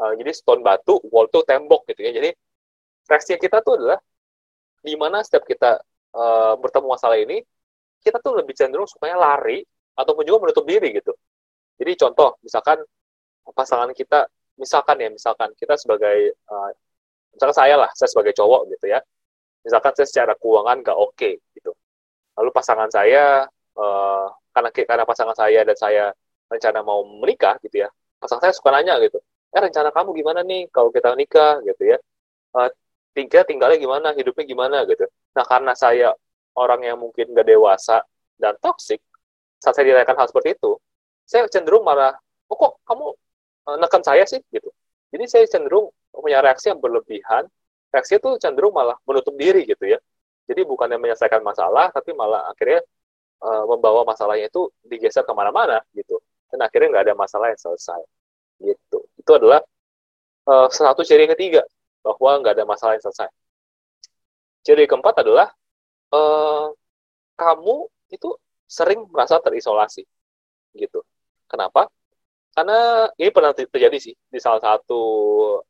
Uh, 0.00 0.16
jadi 0.16 0.32
stone 0.32 0.64
batu, 0.64 0.96
wall 1.12 1.28
tuh 1.28 1.44
tembok 1.44 1.84
gitu 1.92 2.00
ya. 2.08 2.16
Jadi 2.16 2.32
reaksi 3.04 3.36
kita 3.36 3.60
tuh 3.60 3.76
adalah 3.76 4.00
di 4.80 4.96
mana 4.96 5.20
setiap 5.20 5.44
kita 5.44 5.76
uh, 6.16 6.56
bertemu 6.56 6.86
masalah 6.88 7.20
ini, 7.20 7.44
kita 8.00 8.18
tuh 8.18 8.40
lebih 8.40 8.56
cenderung 8.56 8.88
supaya 8.88 9.14
lari 9.16 9.60
ataupun 9.96 10.24
juga 10.24 10.48
menutup 10.48 10.64
diri 10.64 10.96
gitu. 10.96 11.12
Jadi 11.80 11.92
contoh, 11.96 12.36
misalkan 12.44 12.80
pasangan 13.52 13.92
kita, 13.96 14.28
misalkan 14.60 14.96
ya, 15.00 15.08
misalkan 15.08 15.52
kita 15.56 15.76
sebagai, 15.80 16.36
uh, 16.48 16.70
misalkan 17.32 17.56
saya 17.56 17.74
lah, 17.80 17.90
saya 17.96 18.08
sebagai 18.08 18.36
cowok 18.36 18.68
gitu 18.76 18.92
ya, 18.92 19.00
misalkan 19.64 19.92
saya 19.96 20.08
secara 20.08 20.32
keuangan 20.36 20.80
nggak 20.84 20.98
oke 20.98 21.16
okay, 21.16 21.40
gitu. 21.56 21.72
Lalu 22.36 22.50
pasangan 22.52 22.88
saya, 22.92 23.48
uh, 23.76 24.26
karena 24.52 24.70
karena 24.72 25.04
pasangan 25.08 25.36
saya 25.36 25.60
dan 25.64 25.76
saya 25.76 26.04
rencana 26.52 26.80
mau 26.84 27.00
menikah 27.04 27.56
gitu 27.64 27.84
ya, 27.84 27.88
pasangan 28.20 28.48
saya 28.48 28.54
suka 28.56 28.70
nanya 28.76 29.00
gitu, 29.00 29.20
eh 29.56 29.60
rencana 29.60 29.88
kamu 29.94 30.10
gimana 30.20 30.40
nih 30.44 30.68
kalau 30.68 30.90
kita 30.92 31.16
nikah 31.16 31.64
gitu 31.64 31.96
ya, 31.96 31.98
uh, 32.56 32.68
tinggal 33.16 33.42
tinggalnya 33.48 33.78
gimana, 33.80 34.08
hidupnya 34.14 34.44
gimana 34.46 34.76
gitu. 34.84 35.06
Nah 35.36 35.44
karena 35.48 35.72
saya 35.74 36.12
orang 36.60 36.84
yang 36.84 37.00
mungkin 37.00 37.32
gak 37.32 37.48
dewasa 37.48 38.04
dan 38.36 38.52
toksik, 38.60 39.00
saat 39.60 39.72
saya 39.76 39.92
ditanyakan 39.92 40.16
hal 40.20 40.26
seperti 40.28 40.56
itu, 40.56 40.76
saya 41.24 41.48
cenderung 41.48 41.84
marah, 41.84 42.16
oh 42.48 42.56
kok 42.56 42.72
kamu 42.84 43.06
uh, 43.68 43.76
neken 43.80 44.02
saya 44.04 44.24
sih 44.28 44.40
gitu. 44.52 44.68
Jadi 45.12 45.24
saya 45.28 45.44
cenderung 45.48 45.88
punya 46.12 46.44
reaksi 46.44 46.68
yang 46.72 46.80
berlebihan, 46.80 47.48
reaksi 47.92 48.20
itu 48.20 48.36
cenderung 48.40 48.72
malah 48.74 48.96
menutup 49.04 49.34
diri 49.36 49.64
gitu 49.64 49.84
ya. 49.88 49.98
Jadi 50.50 50.66
bukannya 50.66 50.98
menyelesaikan 50.98 51.44
masalah, 51.46 51.94
tapi 51.94 52.10
malah 52.10 52.50
akhirnya 52.50 52.82
uh, 53.44 53.64
membawa 53.70 54.02
masalahnya 54.02 54.50
itu 54.50 54.66
digeser 54.82 55.22
ke 55.22 55.32
mana-mana 55.36 55.78
gitu. 55.94 56.18
Dan 56.50 56.66
akhirnya 56.66 56.98
nggak 56.98 57.04
ada 57.10 57.14
masalah 57.14 57.46
yang 57.54 57.60
selesai 57.60 58.00
gitu. 58.58 58.98
Itu 59.14 59.30
adalah 59.38 59.62
uh, 60.50 60.66
satu 60.66 61.06
ciri 61.06 61.30
ketiga 61.30 61.62
bahwa 62.02 62.42
nggak 62.42 62.58
ada 62.58 62.64
masalah 62.66 62.98
yang 62.98 63.04
selesai. 63.04 63.30
Ciri 64.66 64.84
keempat 64.90 65.22
adalah 65.22 65.52
uh, 66.14 66.70
kamu 67.34 67.88
itu 68.10 68.28
sering 68.66 69.06
merasa 69.10 69.42
terisolasi, 69.42 70.06
gitu. 70.76 71.02
Kenapa? 71.50 71.90
Karena 72.54 73.06
ini 73.18 73.30
pernah 73.30 73.54
terjadi 73.54 73.98
sih 73.98 74.14
di 74.14 74.38
salah 74.42 74.62
satu 74.62 75.02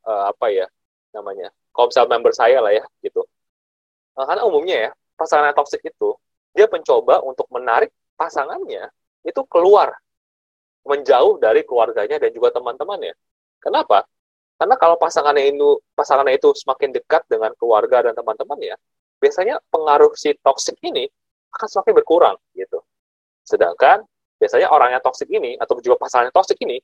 uh, 0.04 0.24
apa 0.32 0.48
ya 0.48 0.66
namanya 1.12 1.52
komsel 1.72 2.08
member 2.08 2.32
saya 2.32 2.60
lah 2.60 2.72
ya, 2.72 2.84
gitu. 3.04 3.24
Uh, 4.16 4.24
karena 4.24 4.42
umumnya 4.44 4.76
ya 4.88 4.90
pasangan 5.16 5.52
toksik 5.52 5.84
itu 5.84 6.16
dia 6.56 6.66
mencoba 6.66 7.20
untuk 7.22 7.46
menarik 7.52 7.92
pasangannya 8.16 8.88
itu 9.22 9.44
keluar 9.46 9.92
menjauh 10.88 11.36
dari 11.36 11.60
keluarganya 11.62 12.16
dan 12.16 12.32
juga 12.32 12.56
teman-temannya. 12.56 13.12
Kenapa? 13.60 14.08
Karena 14.56 14.76
kalau 14.80 14.96
pasangannya 14.96 15.52
itu 15.52 15.80
pasangannya 15.92 16.36
itu 16.40 16.52
semakin 16.56 16.92
dekat 16.96 17.24
dengan 17.28 17.52
keluarga 17.56 18.08
dan 18.08 18.16
teman-temannya, 18.16 18.76
biasanya 19.20 19.60
pengaruh 19.68 20.16
si 20.16 20.32
toksik 20.40 20.80
ini 20.82 21.06
akan 21.52 21.68
semakin 21.68 21.92
berkurang 22.00 22.36
gitu. 22.56 22.80
Sedangkan 23.44 24.02
biasanya 24.40 24.72
orang 24.72 24.96
yang 24.96 25.02
toksik 25.04 25.28
ini 25.28 25.60
atau 25.60 25.76
juga 25.78 26.00
pasangannya 26.00 26.32
toksik 26.32 26.56
ini 26.64 26.80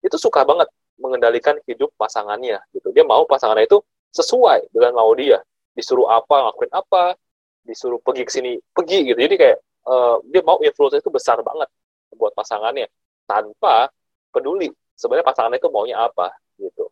itu 0.00 0.16
suka 0.16 0.42
banget 0.48 0.68
mengendalikan 0.96 1.60
hidup 1.68 1.92
pasangannya 2.00 2.58
gitu. 2.72 2.90
Dia 2.96 3.04
mau 3.04 3.28
pasangannya 3.28 3.68
itu 3.68 3.78
sesuai 4.14 4.72
dengan 4.72 4.96
mau 4.96 5.12
dia. 5.12 5.42
Disuruh 5.74 6.06
apa, 6.06 6.48
ngelakuin 6.48 6.70
apa, 6.70 7.18
disuruh 7.66 7.98
pergi 7.98 8.22
ke 8.22 8.32
sini, 8.32 8.52
pergi 8.70 9.10
gitu. 9.10 9.18
Jadi 9.18 9.34
kayak 9.34 9.58
uh, 9.90 10.16
dia 10.30 10.42
mau 10.46 10.62
influence 10.62 11.02
itu 11.02 11.10
besar 11.10 11.42
banget 11.42 11.66
buat 12.14 12.30
pasangannya 12.30 12.86
tanpa 13.26 13.90
peduli 14.30 14.70
sebenarnya 14.94 15.26
pasangannya 15.26 15.58
itu 15.58 15.70
maunya 15.70 15.98
apa 15.98 16.30
gitu. 16.62 16.86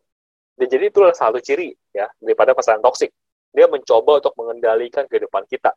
Dan 0.59 0.67
jadi 0.67 0.91
itu 0.91 0.99
adalah 0.99 1.15
satu 1.15 1.39
ciri 1.39 1.71
ya 1.95 2.11
daripada 2.19 2.51
pasangan 2.51 2.83
toksik. 2.83 3.09
Dia 3.53 3.69
mencoba 3.69 4.17
untuk 4.17 4.33
mengendalikan 4.35 5.05
kehidupan 5.05 5.45
kita. 5.45 5.71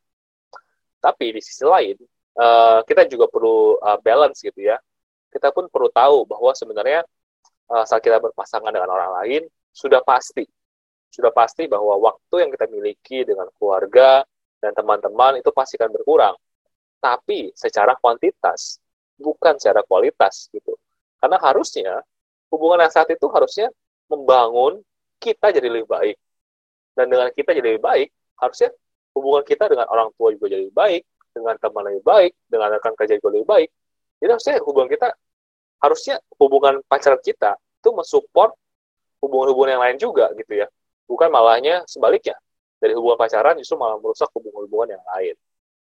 Tapi 0.99 1.37
di 1.37 1.41
sisi 1.45 1.63
lain, 1.63 1.97
uh, 2.41 2.81
kita 2.83 3.05
juga 3.05 3.29
perlu 3.29 3.77
uh, 3.77 4.01
balance 4.01 4.41
gitu 4.41 4.65
ya. 4.65 4.81
Kita 5.29 5.53
pun 5.53 5.69
perlu 5.69 5.93
tahu 5.93 6.25
bahwa 6.25 6.57
sebenarnya 6.57 7.05
uh, 7.69 7.85
saat 7.85 8.01
kita 8.01 8.17
berpasangan 8.19 8.73
dengan 8.73 8.89
orang 8.89 9.11
lain, 9.23 9.43
sudah 9.77 10.01
pasti, 10.01 10.49
sudah 11.13 11.29
pasti 11.37 11.69
bahwa 11.69 12.01
waktu 12.01 12.49
yang 12.49 12.51
kita 12.51 12.65
miliki 12.73 13.29
dengan 13.29 13.53
keluarga 13.61 14.25
dan 14.57 14.73
teman-teman 14.73 15.45
itu 15.45 15.53
pasti 15.53 15.77
akan 15.77 15.93
berkurang. 15.93 16.35
Tapi 16.97 17.53
secara 17.53 17.93
kuantitas, 18.01 18.81
bukan 19.21 19.61
secara 19.61 19.85
kualitas 19.85 20.49
gitu. 20.49 20.75
Karena 21.21 21.37
harusnya 21.41 22.01
hubungan 22.49 22.89
yang 22.89 22.93
saat 22.93 23.13
itu 23.13 23.29
harusnya 23.29 23.69
membangun 24.09 24.81
kita 25.21 25.53
jadi 25.53 25.69
lebih 25.69 25.89
baik. 25.89 26.17
Dan 26.97 27.13
dengan 27.13 27.29
kita 27.29 27.53
jadi 27.53 27.77
lebih 27.77 27.85
baik, 27.85 28.09
harusnya 28.41 28.73
hubungan 29.13 29.45
kita 29.45 29.69
dengan 29.69 29.87
orang 29.93 30.09
tua 30.17 30.33
juga 30.33 30.49
jadi 30.49 30.65
lebih 30.65 30.77
baik, 30.77 31.03
dengan 31.37 31.55
teman 31.61 31.83
lebih 31.93 32.05
baik, 32.05 32.33
dengan 32.49 32.69
rekan 32.73 32.93
kerja 32.97 33.15
juga 33.21 33.29
lebih 33.37 33.49
baik. 33.49 33.69
Jadi 34.17 34.31
harusnya 34.33 34.55
hubungan 34.65 34.89
kita, 34.89 35.09
harusnya 35.85 36.17
hubungan 36.41 36.75
pacaran 36.89 37.21
kita 37.21 37.61
itu 37.61 37.91
mensupport 37.93 38.57
hubungan-hubungan 39.21 39.71
yang 39.77 39.83
lain 39.85 39.97
juga 40.01 40.33
gitu 40.35 40.65
ya. 40.65 40.67
Bukan 41.05 41.29
malahnya 41.29 41.85
sebaliknya. 41.85 42.35
Dari 42.77 42.93
hubungan 42.93 43.17
pacaran 43.17 43.57
justru 43.61 43.77
malah 43.77 44.01
merusak 44.01 44.29
hubungan-hubungan 44.33 44.97
yang 44.97 45.05
lain. 45.15 45.35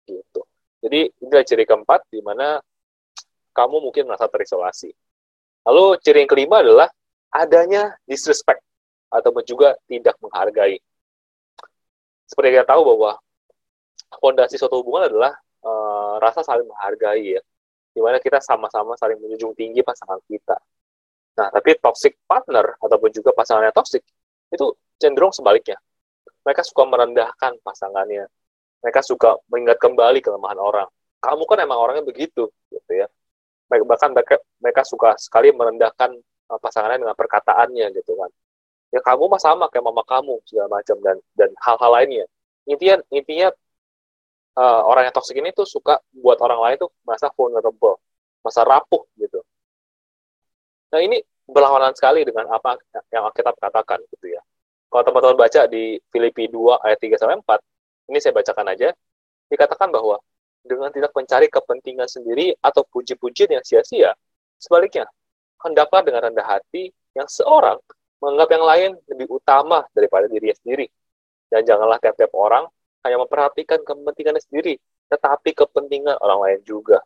Gitu. 0.06 0.40
Jadi 0.82 1.00
inilah 1.22 1.44
ciri 1.46 1.64
keempat 1.64 2.04
di 2.10 2.20
mana 2.20 2.60
kamu 3.56 3.80
mungkin 3.80 4.06
merasa 4.06 4.28
terisolasi. 4.28 4.92
Lalu 5.66 5.98
ciri 6.04 6.22
yang 6.22 6.30
kelima 6.30 6.62
adalah 6.62 6.88
adanya 7.32 7.96
disrespect 8.06 8.62
atau 9.10 9.32
juga 9.42 9.74
tidak 9.88 10.14
menghargai. 10.22 10.78
Seperti 12.26 12.58
kita 12.58 12.66
tahu 12.66 12.82
bahwa 12.82 13.16
fondasi 14.18 14.58
suatu 14.58 14.82
hubungan 14.82 15.06
adalah 15.06 15.32
uh, 15.62 16.18
rasa 16.18 16.42
saling 16.42 16.66
menghargai 16.66 17.38
ya, 17.38 17.42
di 17.94 18.00
mana 18.02 18.18
kita 18.18 18.42
sama-sama 18.42 18.98
saling 18.98 19.18
menjunjung 19.22 19.54
tinggi 19.54 19.80
pasangan 19.86 20.18
kita. 20.26 20.58
Nah, 21.36 21.48
tapi 21.54 21.78
toxic 21.78 22.18
partner 22.26 22.74
ataupun 22.82 23.10
juga 23.14 23.30
pasangan 23.30 23.70
yang 23.70 23.76
toxic 23.76 24.02
itu 24.50 24.66
cenderung 24.98 25.30
sebaliknya. 25.30 25.78
Mereka 26.42 26.62
suka 26.66 26.82
merendahkan 26.86 27.58
pasangannya. 27.62 28.26
Mereka 28.82 29.00
suka 29.02 29.38
mengingat 29.50 29.78
kembali 29.82 30.22
kelemahan 30.22 30.58
orang. 30.58 30.88
Kamu 31.18 31.42
kan 31.46 31.58
emang 31.62 31.78
orangnya 31.78 32.06
begitu, 32.06 32.46
gitu 32.70 32.92
ya. 32.92 33.06
Bahkan 33.66 34.14
mereka, 34.14 34.38
mereka 34.62 34.82
suka 34.86 35.18
sekali 35.18 35.50
merendahkan 35.50 36.14
uh, 36.50 36.58
pasangannya 36.58 37.02
dengan 37.02 37.16
perkataannya 37.18 37.86
gitu 37.98 38.14
kan 38.14 38.30
ya 38.96 39.00
kamu 39.04 39.28
mah 39.28 39.40
sama 39.40 39.68
kayak 39.68 39.84
mama 39.84 40.00
kamu 40.08 40.40
segala 40.48 40.80
macam 40.80 40.96
dan 41.04 41.16
dan 41.36 41.50
hal-hal 41.60 41.90
lainnya. 41.92 42.24
Intinya 42.64 42.96
intinya 43.12 43.48
uh, 44.56 44.80
orang 44.88 45.12
yang 45.12 45.14
toksik 45.14 45.36
ini 45.36 45.52
tuh 45.52 45.68
suka 45.68 46.00
buat 46.16 46.40
orang 46.40 46.60
lain 46.64 46.76
tuh 46.80 46.90
merasa 47.04 47.28
vulnerable 47.36 48.00
masa 48.40 48.64
rapuh 48.64 49.04
gitu. 49.20 49.44
Nah 50.96 51.00
ini 51.04 51.20
berlawanan 51.44 51.92
sekali 51.92 52.24
dengan 52.24 52.48
apa 52.48 52.80
yang 53.12 53.28
kita 53.36 53.52
katakan 53.52 54.00
gitu 54.16 54.32
ya. 54.32 54.40
Kalau 54.88 55.02
teman-teman 55.04 55.36
baca 55.36 55.62
di 55.68 56.00
Filipi 56.08 56.48
2 56.48 56.80
ayat 56.80 56.98
3 56.98 57.20
sampai 57.20 57.36
4 57.44 58.10
ini 58.14 58.18
saya 58.22 58.32
bacakan 58.32 58.66
aja. 58.72 58.88
Dikatakan 59.46 59.94
bahwa 59.94 60.18
dengan 60.66 60.90
tidak 60.90 61.14
mencari 61.14 61.46
kepentingan 61.46 62.10
sendiri 62.10 62.50
atau 62.58 62.82
puji-pujian 62.90 63.54
yang 63.54 63.62
sia-sia 63.62 64.10
sebaliknya 64.58 65.06
hendaklah 65.62 66.02
dengan 66.02 66.26
rendah 66.26 66.46
hati 66.46 66.90
yang 67.14 67.28
seorang 67.30 67.78
menganggap 68.20 68.48
yang 68.56 68.64
lain 68.64 68.90
lebih 69.12 69.26
utama 69.28 69.84
daripada 69.92 70.26
dirinya 70.26 70.56
sendiri. 70.56 70.86
Dan 71.46 71.62
janganlah 71.62 72.00
tiap-tiap 72.02 72.32
orang 72.34 72.66
hanya 73.06 73.22
memperhatikan 73.22 73.86
kepentingannya 73.86 74.42
sendiri, 74.42 74.74
tetapi 75.12 75.54
kepentingan 75.54 76.18
orang 76.18 76.40
lain 76.42 76.60
juga. 76.66 76.98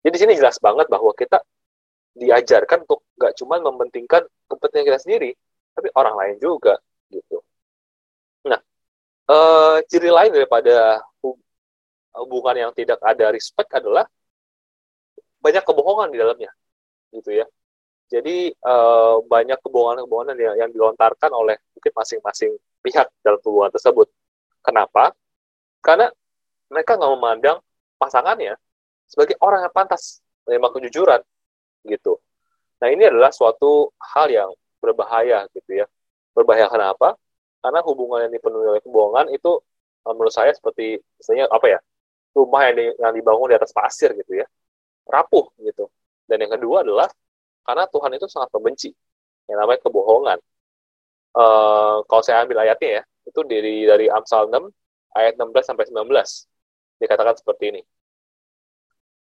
Jadi 0.00 0.12
di 0.16 0.20
sini 0.20 0.32
jelas 0.40 0.56
banget 0.56 0.88
bahwa 0.88 1.12
kita 1.12 1.44
diajarkan 2.16 2.88
untuk 2.88 3.04
nggak 3.20 3.36
cuma 3.36 3.60
mementingkan 3.60 4.24
kepentingan 4.48 4.86
kita 4.88 5.00
sendiri, 5.04 5.30
tapi 5.76 5.88
orang 5.92 6.14
lain 6.16 6.36
juga 6.40 6.80
gitu. 7.12 7.44
Nah, 8.48 8.60
e, 9.28 9.36
ciri 9.92 10.08
lain 10.08 10.32
daripada 10.32 11.04
hubungan 12.16 12.56
yang 12.56 12.72
tidak 12.72 12.96
ada 13.04 13.28
respect 13.28 13.70
adalah 13.76 14.08
banyak 15.44 15.62
kebohongan 15.68 16.08
di 16.10 16.18
dalamnya, 16.18 16.50
gitu 17.12 17.44
ya 17.44 17.46
Jadi 18.10 18.50
uh, 18.66 19.22
banyak 19.22 19.62
kebohongan-kebohongan 19.62 20.34
yang, 20.34 20.54
yang 20.66 20.70
dilontarkan 20.74 21.30
oleh 21.30 21.54
mungkin 21.78 21.92
masing-masing 21.94 22.50
pihak 22.82 23.06
dalam 23.22 23.38
hubungan 23.46 23.70
tersebut. 23.70 24.10
Kenapa? 24.66 25.14
Karena 25.78 26.10
mereka 26.66 26.98
nggak 26.98 27.12
memandang 27.14 27.58
pasangannya 28.02 28.58
sebagai 29.06 29.38
orang 29.38 29.62
yang 29.62 29.74
pantas 29.74 30.18
menerima 30.44 30.68
kejujuran 30.74 31.20
gitu. 31.86 32.18
Nah 32.82 32.88
ini 32.90 33.06
adalah 33.06 33.30
suatu 33.30 33.94
hal 33.98 34.26
yang 34.26 34.50
berbahaya 34.82 35.46
gitu 35.54 35.84
ya. 35.84 35.86
Berbahaya 36.34 36.66
kenapa? 36.66 37.14
Karena 37.62 37.78
hubungan 37.86 38.26
yang 38.26 38.32
dipenuhi 38.34 38.66
oleh 38.74 38.82
kebohongan 38.82 39.30
itu 39.30 39.54
uh, 40.02 40.12
menurut 40.18 40.34
saya 40.34 40.50
seperti 40.50 40.98
misalnya 40.98 41.46
apa 41.46 41.66
ya 41.68 41.78
rumah 42.34 42.66
yang, 42.70 42.74
di, 42.74 42.86
yang 42.98 43.12
dibangun 43.14 43.54
di 43.54 43.56
atas 43.58 43.70
pasir 43.70 44.14
gitu 44.18 44.34
ya 44.34 44.46
rapuh 45.06 45.46
gitu. 45.62 45.86
Dan 46.26 46.46
yang 46.46 46.52
kedua 46.58 46.82
adalah 46.82 47.10
karena 47.70 47.86
Tuhan 47.86 48.10
itu 48.18 48.26
sangat 48.26 48.50
membenci 48.50 48.90
yang 49.46 49.62
namanya 49.62 49.78
kebohongan. 49.86 50.38
Uh, 51.30 52.02
kalau 52.10 52.22
saya 52.26 52.42
ambil 52.42 52.66
ayatnya 52.66 52.98
ya, 52.98 53.02
itu 53.30 53.46
dari 53.46 53.86
dari 53.86 54.10
Amsal 54.10 54.50
6 54.50 54.58
ayat 55.14 55.38
16 55.38 55.54
sampai 55.62 55.86
19 55.86 56.10
dikatakan 56.98 57.38
seperti 57.38 57.64
ini. 57.70 57.82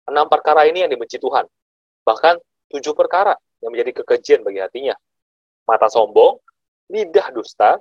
Enam 0.05 0.29
perkara 0.29 0.69
ini 0.69 0.85
yang 0.85 0.93
dibenci 0.93 1.17
Tuhan, 1.17 1.49
bahkan 2.05 2.37
tujuh 2.69 2.93
perkara 2.93 3.33
yang 3.65 3.73
menjadi 3.73 4.05
kekejian 4.05 4.45
bagi 4.45 4.61
hatinya. 4.61 4.93
Mata 5.65 5.89
sombong, 5.89 6.37
lidah 6.93 7.33
dusta, 7.33 7.81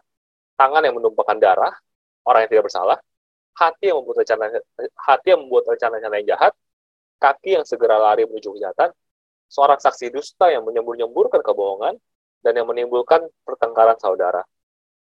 tangan 0.55 0.87
yang 0.87 0.95
menumpahkan 0.95 1.35
darah, 1.37 1.75
orang 2.23 2.47
yang 2.47 2.51
tidak 2.57 2.65
bersalah, 2.71 2.97
hati 3.59 3.91
yang 3.91 3.99
membuat 3.99 4.23
rencana 4.23 4.45
hati 5.03 5.27
yang 5.35 5.43
membuat 5.43 5.67
rencana-rencana 5.75 6.15
yang 6.23 6.27
jahat, 6.33 6.53
kaki 7.19 7.59
yang 7.59 7.65
segera 7.67 7.99
lari 7.99 8.23
menuju 8.23 8.55
kejahatan, 8.55 8.95
seorang 9.55 9.79
saksi 9.79 10.11
dusta 10.11 10.51
yang 10.51 10.67
menyembur-nyemburkan 10.67 11.39
kebohongan 11.39 11.95
dan 12.43 12.51
yang 12.51 12.67
menimbulkan 12.67 13.23
pertengkaran 13.47 13.95
saudara. 13.95 14.43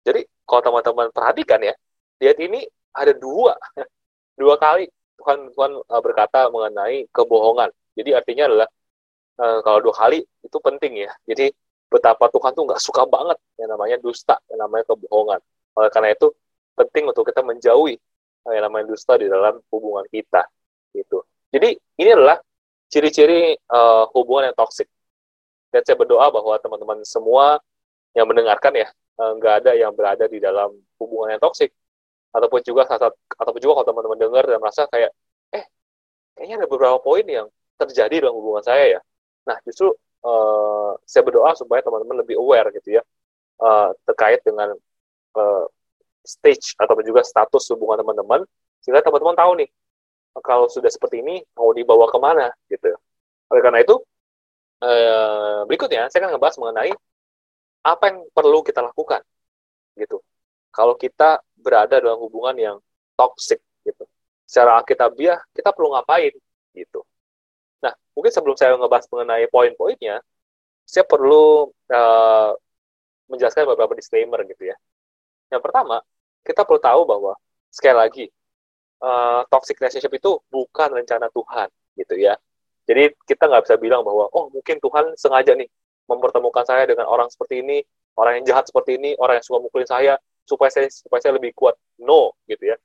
Jadi 0.09 0.25
kalau 0.49 0.65
teman-teman 0.65 1.13
perhatikan 1.13 1.61
ya, 1.61 1.77
lihat 2.25 2.41
ini 2.41 2.65
ada 2.97 3.13
dua, 3.13 3.53
dua 4.41 4.57
kali 4.57 4.89
Tuhan 5.21 5.53
Tuhan 5.53 5.73
uh, 5.85 6.01
berkata 6.01 6.49
mengenai 6.49 7.05
kebohongan. 7.13 7.69
Jadi 7.93 8.17
artinya 8.17 8.49
adalah 8.49 8.69
uh, 9.45 9.59
kalau 9.61 9.79
dua 9.85 9.95
kali 9.95 10.25
itu 10.25 10.59
penting 10.65 11.05
ya. 11.05 11.13
Jadi 11.29 11.53
betapa 11.93 12.33
Tuhan 12.33 12.57
tuh 12.57 12.65
nggak 12.65 12.81
suka 12.81 13.05
banget 13.05 13.37
yang 13.61 13.69
namanya 13.77 14.01
dusta, 14.01 14.41
yang 14.49 14.65
namanya 14.65 14.89
kebohongan. 14.89 15.41
Oleh 15.77 15.91
karena 15.93 16.17
itu 16.17 16.33
penting 16.73 17.05
untuk 17.11 17.29
kita 17.29 17.45
menjauhi 17.45 18.01
yang 18.49 18.65
namanya 18.65 18.95
dusta 18.95 19.21
di 19.21 19.29
dalam 19.29 19.61
hubungan 19.69 20.07
kita. 20.09 20.47
Gitu. 20.95 21.21
Jadi 21.53 21.77
ini 22.01 22.11
adalah 22.15 22.39
ciri-ciri 22.89 23.57
uh, 23.71 24.09
hubungan 24.17 24.53
yang 24.53 24.57
toksik. 24.57 24.89
Dan 25.69 25.85
saya 25.85 25.97
berdoa 26.01 26.33
bahwa 26.33 26.57
teman-teman 26.57 27.05
semua 27.05 27.61
yang 28.17 28.25
mendengarkan 28.25 28.73
ya 28.73 28.89
eh, 29.21 29.31
nggak 29.37 29.53
uh, 29.53 29.59
ada 29.61 29.73
yang 29.77 29.93
berada 29.93 30.25
di 30.25 30.41
dalam 30.41 30.73
hubungan 30.97 31.37
yang 31.37 31.43
toksik 31.45 31.71
ataupun 32.33 32.61
juga 32.65 32.89
saat 32.89 33.13
ataupun 33.37 33.61
juga 33.61 33.81
kalau 33.81 33.87
teman-teman 33.93 34.19
dengar 34.19 34.45
dan 34.49 34.59
merasa 34.65 34.89
kayak 34.89 35.13
eh 35.53 35.65
kayaknya 36.33 36.65
ada 36.65 36.69
beberapa 36.69 36.97
poin 37.05 37.25
yang 37.29 37.47
terjadi 37.77 38.27
dalam 38.27 38.37
hubungan 38.41 38.65
saya 38.65 38.97
ya. 38.97 39.01
Nah 39.45 39.61
justru 39.69 39.93
uh, 40.25 40.97
saya 41.05 41.23
berdoa 41.23 41.53
supaya 41.53 41.85
teman-teman 41.85 42.25
lebih 42.25 42.41
aware 42.41 42.73
gitu 42.81 42.97
ya 42.99 43.03
uh, 43.63 43.93
terkait 44.09 44.41
dengan 44.43 44.75
uh, 45.37 45.65
stage 46.25 46.75
ataupun 46.81 47.05
juga 47.07 47.23
status 47.25 47.71
hubungan 47.73 48.03
teman-teman 48.03 48.41
sehingga 48.83 49.05
teman-teman 49.05 49.37
tahu 49.37 49.53
nih 49.65 49.69
kalau 50.45 50.67
sudah 50.71 50.91
seperti 50.93 51.21
ini 51.25 51.43
mau 51.57 51.71
dibawa 51.73 52.07
ke 52.11 52.19
mana 52.21 52.47
gitu. 52.71 52.95
Oleh 53.51 53.63
karena 53.65 53.81
itu 53.85 53.97
eh, 54.85 55.59
berikutnya 55.69 56.09
saya 56.11 56.27
akan 56.27 56.31
ngebahas 56.37 56.57
mengenai 56.61 56.93
apa 57.85 58.05
yang 58.11 58.19
perlu 58.33 58.61
kita 58.67 58.81
lakukan 58.85 59.23
gitu. 59.99 60.21
Kalau 60.71 60.95
kita 60.95 61.43
berada 61.59 61.99
dalam 61.99 62.21
hubungan 62.23 62.55
yang 62.59 62.77
toxic 63.19 63.59
gitu. 63.83 64.05
Secara 64.47 64.79
alkitabiah 64.81 65.43
kita 65.57 65.75
perlu 65.75 65.93
ngapain 65.97 66.33
gitu. 66.77 67.03
Nah, 67.83 67.95
mungkin 68.15 68.33
sebelum 68.33 68.57
saya 68.59 68.75
ngebahas 68.79 69.07
mengenai 69.11 69.47
poin-poinnya, 69.51 70.23
saya 70.89 71.05
perlu 71.05 71.69
uh, 71.71 72.51
menjelaskan 73.29 73.69
beberapa 73.69 73.93
disclaimer 73.99 74.41
gitu 74.49 74.73
ya. 74.73 74.77
Yang 75.53 75.63
pertama, 75.69 76.01
kita 76.43 76.65
perlu 76.65 76.81
tahu 76.81 77.01
bahwa 77.05 77.33
sekali 77.69 77.97
lagi 77.97 78.25
uh, 79.03 79.43
toxic 79.51 79.79
relationship 79.79 80.13
itu 80.15 80.39
bukan 80.51 80.89
rencana 80.93 81.31
Tuhan 81.31 81.69
gitu 81.99 82.15
ya. 82.19 82.35
Jadi 82.89 83.13
kita 83.29 83.47
nggak 83.51 83.69
bisa 83.69 83.77
bilang 83.77 84.01
bahwa 84.01 84.33
oh 84.33 84.49
mungkin 84.49 84.81
Tuhan 84.81 85.13
sengaja 85.19 85.53
nih 85.53 85.69
mempertemukan 86.09 86.65
saya 86.65 86.89
dengan 86.89 87.05
orang 87.05 87.29
seperti 87.29 87.61
ini, 87.61 87.85
orang 88.17 88.41
yang 88.41 88.55
jahat 88.55 88.65
seperti 88.73 88.97
ini, 88.97 89.13
orang 89.21 89.39
yang 89.39 89.45
suka 89.45 89.59
mukulin 89.61 89.89
saya 89.89 90.15
supaya 90.49 90.73
saya 90.73 90.89
supaya 90.89 91.21
saya 91.21 91.37
lebih 91.37 91.53
kuat. 91.53 91.77
No 92.01 92.33
gitu 92.49 92.73
ya. 92.73 92.77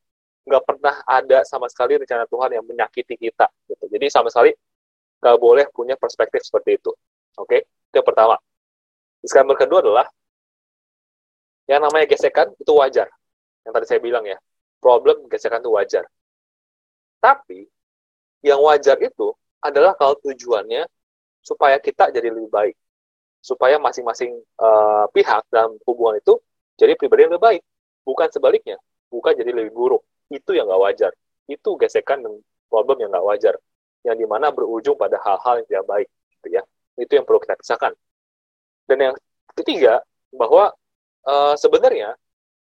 Nggak 0.44 0.64
pernah 0.68 1.00
ada 1.08 1.48
sama 1.48 1.72
sekali 1.72 1.96
rencana 1.96 2.28
Tuhan 2.28 2.52
yang 2.52 2.66
menyakiti 2.68 3.16
kita 3.16 3.48
gitu. 3.72 3.88
Jadi 3.88 4.06
sama 4.12 4.28
sekali 4.28 4.52
nggak 5.24 5.38
boleh 5.40 5.66
punya 5.72 5.96
perspektif 5.96 6.44
seperti 6.44 6.76
itu. 6.84 6.92
Oke, 7.40 7.48
okay? 7.48 7.62
itu 7.64 7.96
yang 7.96 8.08
pertama. 8.08 8.36
Disclaimer 9.24 9.56
kedua 9.56 9.80
adalah 9.80 10.06
yang 11.64 11.80
namanya 11.80 12.06
gesekan 12.12 12.52
itu 12.60 12.72
wajar. 12.76 13.08
Yang 13.64 13.72
tadi 13.72 13.86
saya 13.88 14.00
bilang 14.04 14.28
ya, 14.28 14.36
problem 14.84 15.32
gesekan 15.32 15.64
itu 15.64 15.72
wajar. 15.72 16.04
Tapi 17.24 17.64
yang 18.44 18.60
wajar 18.60 19.00
itu 19.00 19.32
adalah 19.64 19.96
kalau 19.96 20.20
tujuannya 20.20 20.84
supaya 21.40 21.80
kita 21.80 22.12
jadi 22.12 22.28
lebih 22.28 22.52
baik, 22.52 22.76
supaya 23.40 23.80
masing-masing 23.80 24.36
uh, 24.60 25.08
pihak 25.16 25.48
dalam 25.48 25.80
hubungan 25.88 26.20
itu 26.20 26.36
jadi 26.76 27.00
pribadi 27.00 27.24
yang 27.24 27.32
lebih 27.32 27.48
baik, 27.48 27.62
bukan 28.04 28.28
sebaliknya, 28.28 28.76
bukan 29.08 29.32
jadi 29.40 29.56
lebih 29.56 29.72
buruk. 29.72 30.04
Itu 30.28 30.52
yang 30.52 30.68
nggak 30.68 30.82
wajar. 30.84 31.12
Itu 31.48 31.80
gesekan 31.80 32.20
dan 32.20 32.44
problem 32.68 33.00
yang 33.00 33.16
nggak 33.16 33.24
wajar, 33.24 33.56
yang 34.04 34.20
di 34.20 34.28
mana 34.28 34.52
berujung 34.52 35.00
pada 35.00 35.16
hal-hal 35.24 35.64
yang 35.64 35.68
tidak 35.72 35.86
baik, 35.88 36.10
gitu 36.36 36.48
ya. 36.60 36.64
Itu 37.00 37.12
yang 37.16 37.24
perlu 37.24 37.40
kita 37.40 37.56
pisahkan. 37.56 37.96
Dan 38.84 38.98
yang 39.00 39.16
ketiga, 39.56 40.04
bahwa 40.34 40.74
uh, 41.24 41.56
sebenarnya 41.56 42.18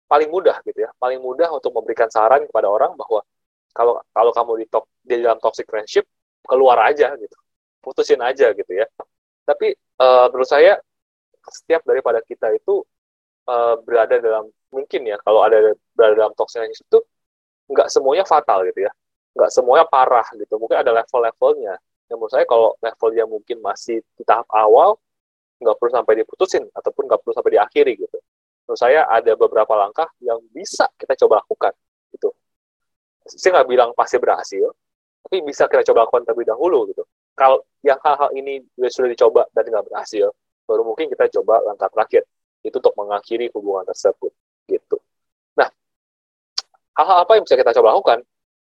paling 0.07 0.31
mudah 0.31 0.63
gitu 0.63 0.87
ya. 0.87 0.91
Paling 0.97 1.21
mudah 1.21 1.51
untuk 1.53 1.75
memberikan 1.75 2.09
saran 2.11 2.47
kepada 2.47 2.71
orang 2.71 2.95
bahwa 2.95 3.23
kalau 3.75 4.01
kalau 4.11 4.33
kamu 4.33 4.53
di, 4.65 4.67
top, 4.71 4.85
di 5.03 5.21
dalam 5.21 5.39
toxic 5.43 5.67
friendship 5.69 6.07
keluar 6.47 6.81
aja 6.87 7.13
gitu. 7.19 7.37
Putusin 7.83 8.23
aja 8.23 8.55
gitu 8.55 8.73
ya. 8.73 8.87
Tapi 9.47 9.75
uh, 10.03 10.27
menurut 10.33 10.49
saya 10.49 10.79
setiap 11.47 11.87
daripada 11.87 12.19
kita 12.25 12.51
itu 12.55 12.83
uh, 13.47 13.79
berada 13.83 14.19
dalam 14.19 14.51
mungkin 14.75 15.07
ya 15.07 15.19
kalau 15.23 15.47
ada 15.47 15.75
berada 15.95 16.15
dalam 16.19 16.33
toxic 16.35 16.63
friendship 16.63 16.87
itu 16.89 17.01
nggak 17.71 17.89
semuanya 17.91 18.25
fatal 18.25 18.65
gitu 18.67 18.87
ya. 18.87 18.93
Nggak 19.37 19.51
semuanya 19.53 19.85
parah 19.85 20.27
gitu. 20.33 20.57
Mungkin 20.57 20.81
ada 20.81 20.91
level-levelnya. 20.97 21.75
Yang 22.07 22.17
menurut 22.17 22.33
saya 22.33 22.47
kalau 22.47 22.79
levelnya 22.79 23.25
mungkin 23.27 23.59
masih 23.61 23.99
di 24.15 24.23
tahap 24.23 24.47
awal 24.55 24.97
nggak 25.57 25.77
perlu 25.81 25.91
sampai 25.91 26.15
diputusin 26.21 26.65
ataupun 26.71 27.09
nggak 27.09 27.21
perlu 27.25 27.33
sampai 27.33 27.53
diakhiri 27.57 27.97
gitu 27.97 28.19
menurut 28.67 28.81
saya 28.83 29.07
ada 29.07 29.33
beberapa 29.39 29.73
langkah 29.79 30.11
yang 30.19 30.43
bisa 30.51 30.91
kita 30.99 31.15
coba 31.23 31.39
lakukan 31.47 31.71
gitu. 32.11 32.35
Saya 33.27 33.63
nggak 33.63 33.69
bilang 33.71 33.91
pasti 33.95 34.19
berhasil 34.19 34.67
tapi 35.27 35.43
bisa 35.43 35.71
kita 35.71 35.87
coba 35.91 36.07
lakukan 36.07 36.23
terlebih 36.27 36.51
dahulu 36.51 36.91
gitu. 36.91 37.07
Kalau 37.39 37.63
yang 37.87 37.99
hal-hal 38.03 38.31
ini 38.35 38.63
sudah 38.91 39.11
dicoba 39.11 39.47
dan 39.55 39.71
nggak 39.71 39.87
berhasil 39.87 40.35
baru 40.67 40.83
mungkin 40.83 41.07
kita 41.07 41.31
coba 41.39 41.63
langkah 41.63 41.87
terakhir 41.95 42.27
itu 42.67 42.75
untuk 42.83 42.95
mengakhiri 42.99 43.47
hubungan 43.55 43.87
tersebut 43.87 44.35
gitu. 44.67 44.99
Nah 45.55 45.71
hal-hal 46.99 47.23
apa 47.23 47.33
yang 47.39 47.47
bisa 47.47 47.55
kita 47.55 47.71
coba 47.71 47.95
lakukan? 47.95 48.19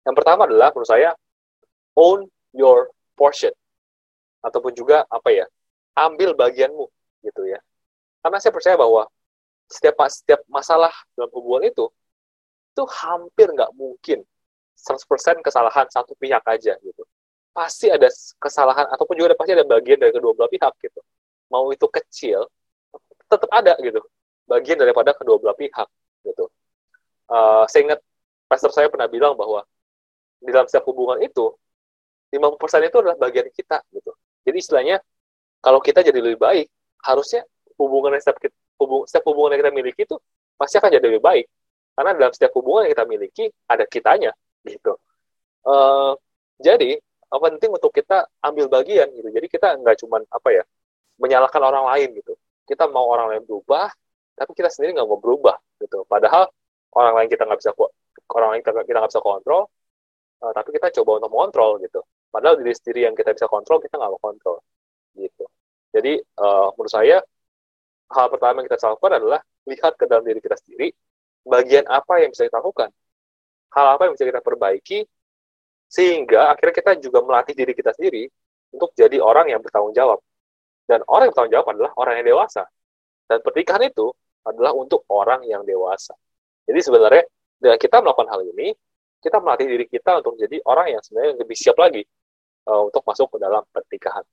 Yang 0.06 0.14
pertama 0.14 0.46
adalah 0.46 0.70
menurut 0.70 0.86
saya 0.86 1.10
own 1.98 2.30
your 2.54 2.94
portion 3.18 3.50
ataupun 4.46 4.70
juga 4.78 5.02
apa 5.10 5.34
ya 5.34 5.46
ambil 5.98 6.38
bagianmu 6.38 6.86
gitu 7.26 7.42
ya. 7.50 7.58
Karena 8.22 8.38
saya 8.38 8.54
percaya 8.54 8.78
bahwa 8.78 9.10
setiap 9.68 9.96
setiap 10.08 10.40
masalah 10.48 10.92
dalam 11.12 11.30
hubungan 11.36 11.68
itu 11.68 11.86
itu 12.72 12.84
hampir 13.04 13.52
nggak 13.52 13.70
mungkin 13.76 14.24
100% 14.78 15.42
kesalahan 15.42 15.86
satu 15.90 16.14
pihak 16.14 16.42
aja 16.46 16.78
gitu. 16.78 17.02
Pasti 17.50 17.90
ada 17.90 18.06
kesalahan 18.38 18.86
ataupun 18.94 19.18
juga 19.18 19.34
ada, 19.34 19.38
pasti 19.38 19.52
ada 19.58 19.66
bagian 19.66 19.98
dari 19.98 20.14
kedua 20.14 20.32
belah 20.32 20.46
pihak 20.46 20.72
gitu. 20.78 21.00
Mau 21.50 21.74
itu 21.74 21.86
kecil, 21.90 22.46
tetap 23.26 23.50
ada 23.50 23.74
gitu. 23.82 23.98
Bagian 24.46 24.78
daripada 24.78 25.10
kedua 25.12 25.36
belah 25.42 25.58
pihak 25.58 25.88
gitu. 26.22 26.46
Uh, 27.28 27.66
saya 27.66 27.82
ingat 27.92 28.00
pastor 28.46 28.70
saya 28.70 28.86
pernah 28.88 29.10
bilang 29.10 29.34
bahwa 29.34 29.66
di 30.38 30.48
dalam 30.54 30.70
setiap 30.70 30.86
hubungan 30.86 31.18
itu 31.20 31.50
50% 32.30 32.88
itu 32.88 32.96
adalah 33.02 33.18
bagian 33.18 33.50
kita 33.50 33.82
gitu. 33.90 34.14
Jadi 34.46 34.56
istilahnya 34.62 34.96
kalau 35.58 35.82
kita 35.82 36.06
jadi 36.06 36.22
lebih 36.22 36.38
baik, 36.38 36.70
harusnya 37.02 37.42
hubungan 37.74 38.14
setiap 38.22 38.38
hubung, 38.78 39.02
setiap 39.04 39.24
hubungan 39.28 39.58
yang 39.58 39.60
kita 39.66 39.72
miliki 39.74 40.02
itu 40.06 40.16
pasti 40.54 40.78
akan 40.78 40.90
jadi 40.90 41.04
lebih 41.10 41.22
baik. 41.22 41.46
Karena 41.98 42.10
dalam 42.14 42.32
setiap 42.34 42.52
hubungan 42.54 42.86
yang 42.86 42.92
kita 42.94 43.06
miliki 43.10 43.44
ada 43.66 43.84
kitanya 43.86 44.32
gitu. 44.62 44.94
Uh, 45.66 46.14
jadi 46.62 46.98
penting 47.28 47.70
untuk 47.74 47.92
kita 47.92 48.24
ambil 48.40 48.70
bagian 48.72 49.10
gitu. 49.12 49.28
Jadi 49.28 49.46
kita 49.50 49.76
nggak 49.76 50.00
cuman 50.06 50.24
apa 50.32 50.48
ya 50.54 50.64
menyalahkan 51.20 51.60
orang 51.60 51.84
lain 51.94 52.08
gitu. 52.22 52.34
Kita 52.64 52.86
mau 52.88 53.10
orang 53.10 53.34
lain 53.34 53.42
berubah, 53.44 53.90
tapi 54.38 54.54
kita 54.54 54.70
sendiri 54.72 54.96
nggak 54.96 55.08
mau 55.08 55.20
berubah 55.20 55.58
gitu. 55.82 56.06
Padahal 56.08 56.48
orang 56.94 57.14
lain 57.22 57.28
kita 57.28 57.42
nggak 57.44 57.60
bisa 57.60 57.72
orang 58.32 58.48
lain 58.54 58.60
kita 58.64 58.72
nggak 58.74 59.10
bisa 59.10 59.20
kontrol, 59.20 59.62
uh, 60.40 60.52
tapi 60.54 60.68
kita 60.72 60.88
coba 61.02 61.10
untuk 61.20 61.30
mengontrol 61.34 61.72
gitu. 61.82 62.00
Padahal 62.28 62.60
diri 62.60 62.72
sendiri 62.76 63.00
yang 63.08 63.14
kita 63.16 63.34
bisa 63.34 63.50
kontrol 63.50 63.82
kita 63.82 63.98
nggak 63.98 64.12
mau 64.14 64.22
kontrol 64.22 64.58
gitu. 65.16 65.44
Jadi 65.92 66.20
uh, 66.38 66.70
menurut 66.76 66.92
saya 66.92 67.18
hal 68.08 68.26
pertama 68.32 68.64
yang 68.64 68.66
kita 68.72 68.88
lakukan 68.88 69.12
adalah 69.20 69.40
lihat 69.68 69.92
ke 70.00 70.04
dalam 70.08 70.24
diri 70.24 70.40
kita 70.40 70.56
sendiri, 70.56 70.88
bagian 71.44 71.84
apa 71.88 72.24
yang 72.24 72.32
bisa 72.32 72.48
kita 72.48 72.58
lakukan, 72.60 72.88
hal 73.76 73.86
apa 73.96 74.02
yang 74.08 74.12
bisa 74.16 74.24
kita 74.24 74.40
perbaiki, 74.40 75.04
sehingga 75.88 76.52
akhirnya 76.52 76.74
kita 76.76 76.92
juga 77.00 77.20
melatih 77.24 77.54
diri 77.56 77.72
kita 77.76 77.92
sendiri 77.96 78.28
untuk 78.72 78.92
jadi 78.96 79.20
orang 79.20 79.52
yang 79.52 79.60
bertanggung 79.60 79.92
jawab. 79.92 80.20
Dan 80.88 81.04
orang 81.04 81.28
yang 81.28 81.32
bertanggung 81.36 81.54
jawab 81.60 81.68
adalah 81.76 81.92
orang 82.00 82.14
yang 82.20 82.26
dewasa. 82.32 82.64
Dan 83.28 83.44
pernikahan 83.44 83.84
itu 83.88 84.08
adalah 84.44 84.72
untuk 84.72 85.04
orang 85.12 85.44
yang 85.44 85.64
dewasa. 85.64 86.16
Jadi 86.64 86.80
sebenarnya 86.80 87.24
dengan 87.60 87.76
kita 87.76 88.00
melakukan 88.00 88.28
hal 88.32 88.40
ini, 88.44 88.72
kita 89.20 89.36
melatih 89.40 89.66
diri 89.68 89.84
kita 89.88 90.24
untuk 90.24 90.40
jadi 90.40 90.56
orang 90.64 90.96
yang 90.96 91.02
sebenarnya 91.04 91.36
lebih 91.36 91.56
siap 91.56 91.76
lagi 91.76 92.00
uh, 92.68 92.88
untuk 92.88 93.04
masuk 93.04 93.36
ke 93.36 93.36
dalam 93.36 93.64
pernikahan. 93.68 94.24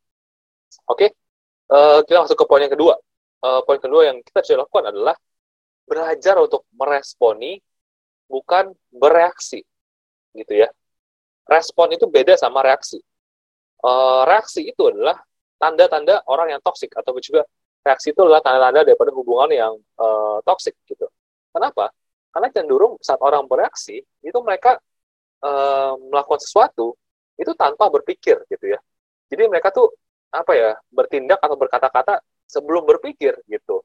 Oke, 0.87 1.07
okay? 1.07 1.09
uh, 1.71 1.99
kita 2.07 2.23
masuk 2.23 2.37
ke 2.39 2.45
poin 2.47 2.63
yang 2.63 2.71
kedua 2.71 2.95
uh, 3.43 3.61
poin 3.65 3.79
kedua 3.81 4.11
yang 4.13 4.17
kita 4.23 4.39
bisa 4.45 4.55
lakukan 4.59 4.91
adalah 4.93 5.15
belajar 5.85 6.35
untuk 6.41 6.65
meresponi 6.73 7.61
bukan 8.25 8.73
bereaksi 8.89 9.61
gitu 10.35 10.53
ya. 10.65 10.69
Respon 11.45 11.93
itu 11.93 12.09
beda 12.09 12.35
sama 12.35 12.65
reaksi. 12.65 12.97
Uh, 13.85 14.25
reaksi 14.25 14.65
itu 14.65 14.81
adalah 14.89 15.21
tanda-tanda 15.61 16.25
orang 16.25 16.57
yang 16.57 16.61
toksik 16.61 16.91
atau 16.97 17.13
juga 17.21 17.45
reaksi 17.85 18.11
itu 18.11 18.19
adalah 18.25 18.41
tanda-tanda 18.41 18.81
daripada 18.81 19.13
hubungan 19.13 19.49
yang 19.53 19.73
uh, 20.01 20.41
toksik 20.41 20.73
gitu. 20.89 21.05
Kenapa? 21.53 21.93
Karena 22.33 22.49
cenderung 22.51 22.97
saat 22.99 23.21
orang 23.21 23.45
bereaksi 23.45 24.01
itu 24.01 24.39
mereka 24.41 24.81
uh, 25.45 25.93
melakukan 26.09 26.41
sesuatu 26.41 26.97
itu 27.37 27.51
tanpa 27.53 27.87
berpikir 27.93 28.41
gitu 28.49 28.65
ya. 28.73 28.79
Jadi 29.29 29.43
mereka 29.47 29.69
tuh 29.69 29.93
apa 30.33 30.51
ya 30.51 30.75
bertindak 30.91 31.39
atau 31.39 31.55
berkata-kata 31.55 32.19
sebelum 32.45 32.85
berpikir 32.85 33.35
gitu. 33.49 33.81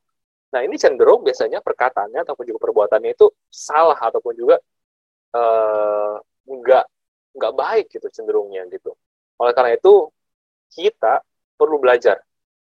Nah 0.51 0.61
ini 0.67 0.77
cenderung 0.77 1.23
biasanya 1.23 1.63
perkataannya 1.63 2.27
ataupun 2.27 2.45
juga 2.45 2.61
perbuatannya 2.69 3.15
itu 3.15 3.31
salah 3.49 3.97
ataupun 3.97 4.35
juga 4.35 4.57
uh, 5.35 6.17
nggak 6.47 6.85
nggak 7.39 7.55
baik 7.55 7.87
gitu 7.95 8.07
cenderungnya 8.11 8.67
gitu. 8.69 8.95
Oleh 9.39 9.55
karena 9.55 9.79
itu 9.79 10.11
kita 10.71 11.23
perlu 11.55 11.79
belajar 11.79 12.19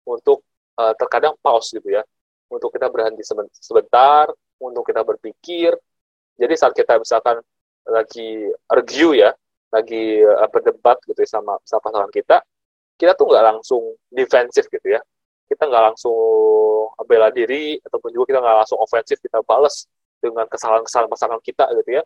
untuk 0.07 0.43
uh, 0.79 0.93
terkadang 0.97 1.35
pause 1.39 1.77
gitu 1.77 1.95
ya, 1.95 2.03
untuk 2.51 2.73
kita 2.73 2.91
berhenti 2.91 3.23
sebentar, 3.55 4.27
untuk 4.59 4.83
kita 4.83 5.05
berpikir. 5.05 5.75
Jadi 6.35 6.53
saat 6.57 6.73
kita 6.73 6.97
misalkan 6.99 7.39
lagi 7.87 8.49
argue 8.67 9.11
ya, 9.21 9.31
lagi 9.71 10.21
uh, 10.21 10.47
berdebat 10.51 10.97
gitu 11.07 11.19
ya 11.21 11.29
sama 11.29 11.55
sama 11.63 11.81
pasangan 11.87 12.11
kita, 12.11 12.37
kita 12.99 13.11
tuh 13.15 13.25
nggak 13.31 13.45
langsung 13.55 13.83
defensif 14.11 14.67
gitu 14.67 14.97
ya, 14.97 15.01
kita 15.51 15.67
nggak 15.67 15.83
langsung 15.91 16.15
bela 17.03 17.27
diri 17.27 17.75
ataupun 17.83 18.09
juga 18.15 18.31
kita 18.31 18.39
nggak 18.39 18.57
langsung 18.63 18.79
ofensif 18.79 19.19
kita 19.19 19.43
balas 19.43 19.83
dengan 20.23 20.47
kesalahan-kesalahan 20.47 21.11
pasangan 21.11 21.39
kita 21.43 21.67
gitu 21.83 21.99
ya. 21.99 22.03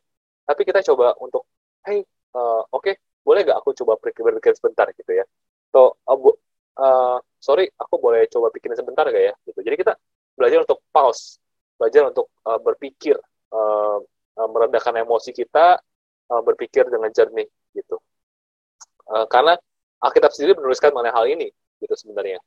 Tapi 0.49 0.61
kita 0.65 0.81
coba 0.81 1.13
untuk 1.21 1.45
hey 1.85 2.01
uh, 2.33 2.65
oke 2.73 2.81
okay, 2.81 2.93
boleh 3.21 3.45
nggak 3.45 3.57
aku 3.61 3.77
coba 3.77 4.01
berpikir 4.01 4.57
sebentar 4.57 4.89
gitu 4.97 5.11
ya. 5.13 5.25
So 5.69 6.01
uh, 6.09 6.17
bu, 6.17 6.33
uh, 6.81 7.21
sorry 7.37 7.69
aku 7.77 8.01
boleh 8.01 8.25
coba 8.33 8.49
pikirin 8.49 8.73
sebentar 8.73 9.05
gak 9.05 9.23
ya 9.29 9.33
gitu. 9.45 9.61
Jadi 9.61 9.75
kita 9.77 9.93
belajar 10.33 10.65
untuk 10.65 10.81
pause 10.89 11.37
belajar 11.77 12.09
untuk 12.09 12.33
uh, 12.49 12.57
berpikir 12.57 13.13
uh, 13.53 13.99
uh, 14.41 14.47
meredakan 14.49 15.05
emosi 15.05 15.35
kita 15.37 15.77
uh, 16.33 16.41
berpikir 16.41 16.89
dengan 16.89 17.13
jernih 17.13 17.45
gitu. 17.77 18.01
Uh, 19.05 19.29
karena 19.29 19.53
Alkitab 20.01 20.33
sendiri 20.33 20.57
menuliskan 20.57 20.89
mengenai 20.97 21.13
hal 21.13 21.25
ini 21.29 21.53
gitu 21.77 21.93
sebenarnya 21.93 22.41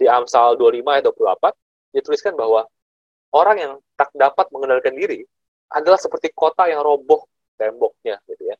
di 0.00 0.08
Amsal 0.08 0.56
25 0.56 0.80
ayat 0.88 1.04
28 1.12 1.92
dituliskan 1.92 2.32
bahwa 2.32 2.64
orang 3.36 3.56
yang 3.60 3.72
tak 4.00 4.08
dapat 4.16 4.48
mengendalikan 4.48 4.96
diri 4.96 5.20
adalah 5.68 6.00
seperti 6.00 6.32
kota 6.32 6.64
yang 6.72 6.80
roboh 6.80 7.28
temboknya 7.60 8.16
gitu 8.24 8.48
ya. 8.48 8.56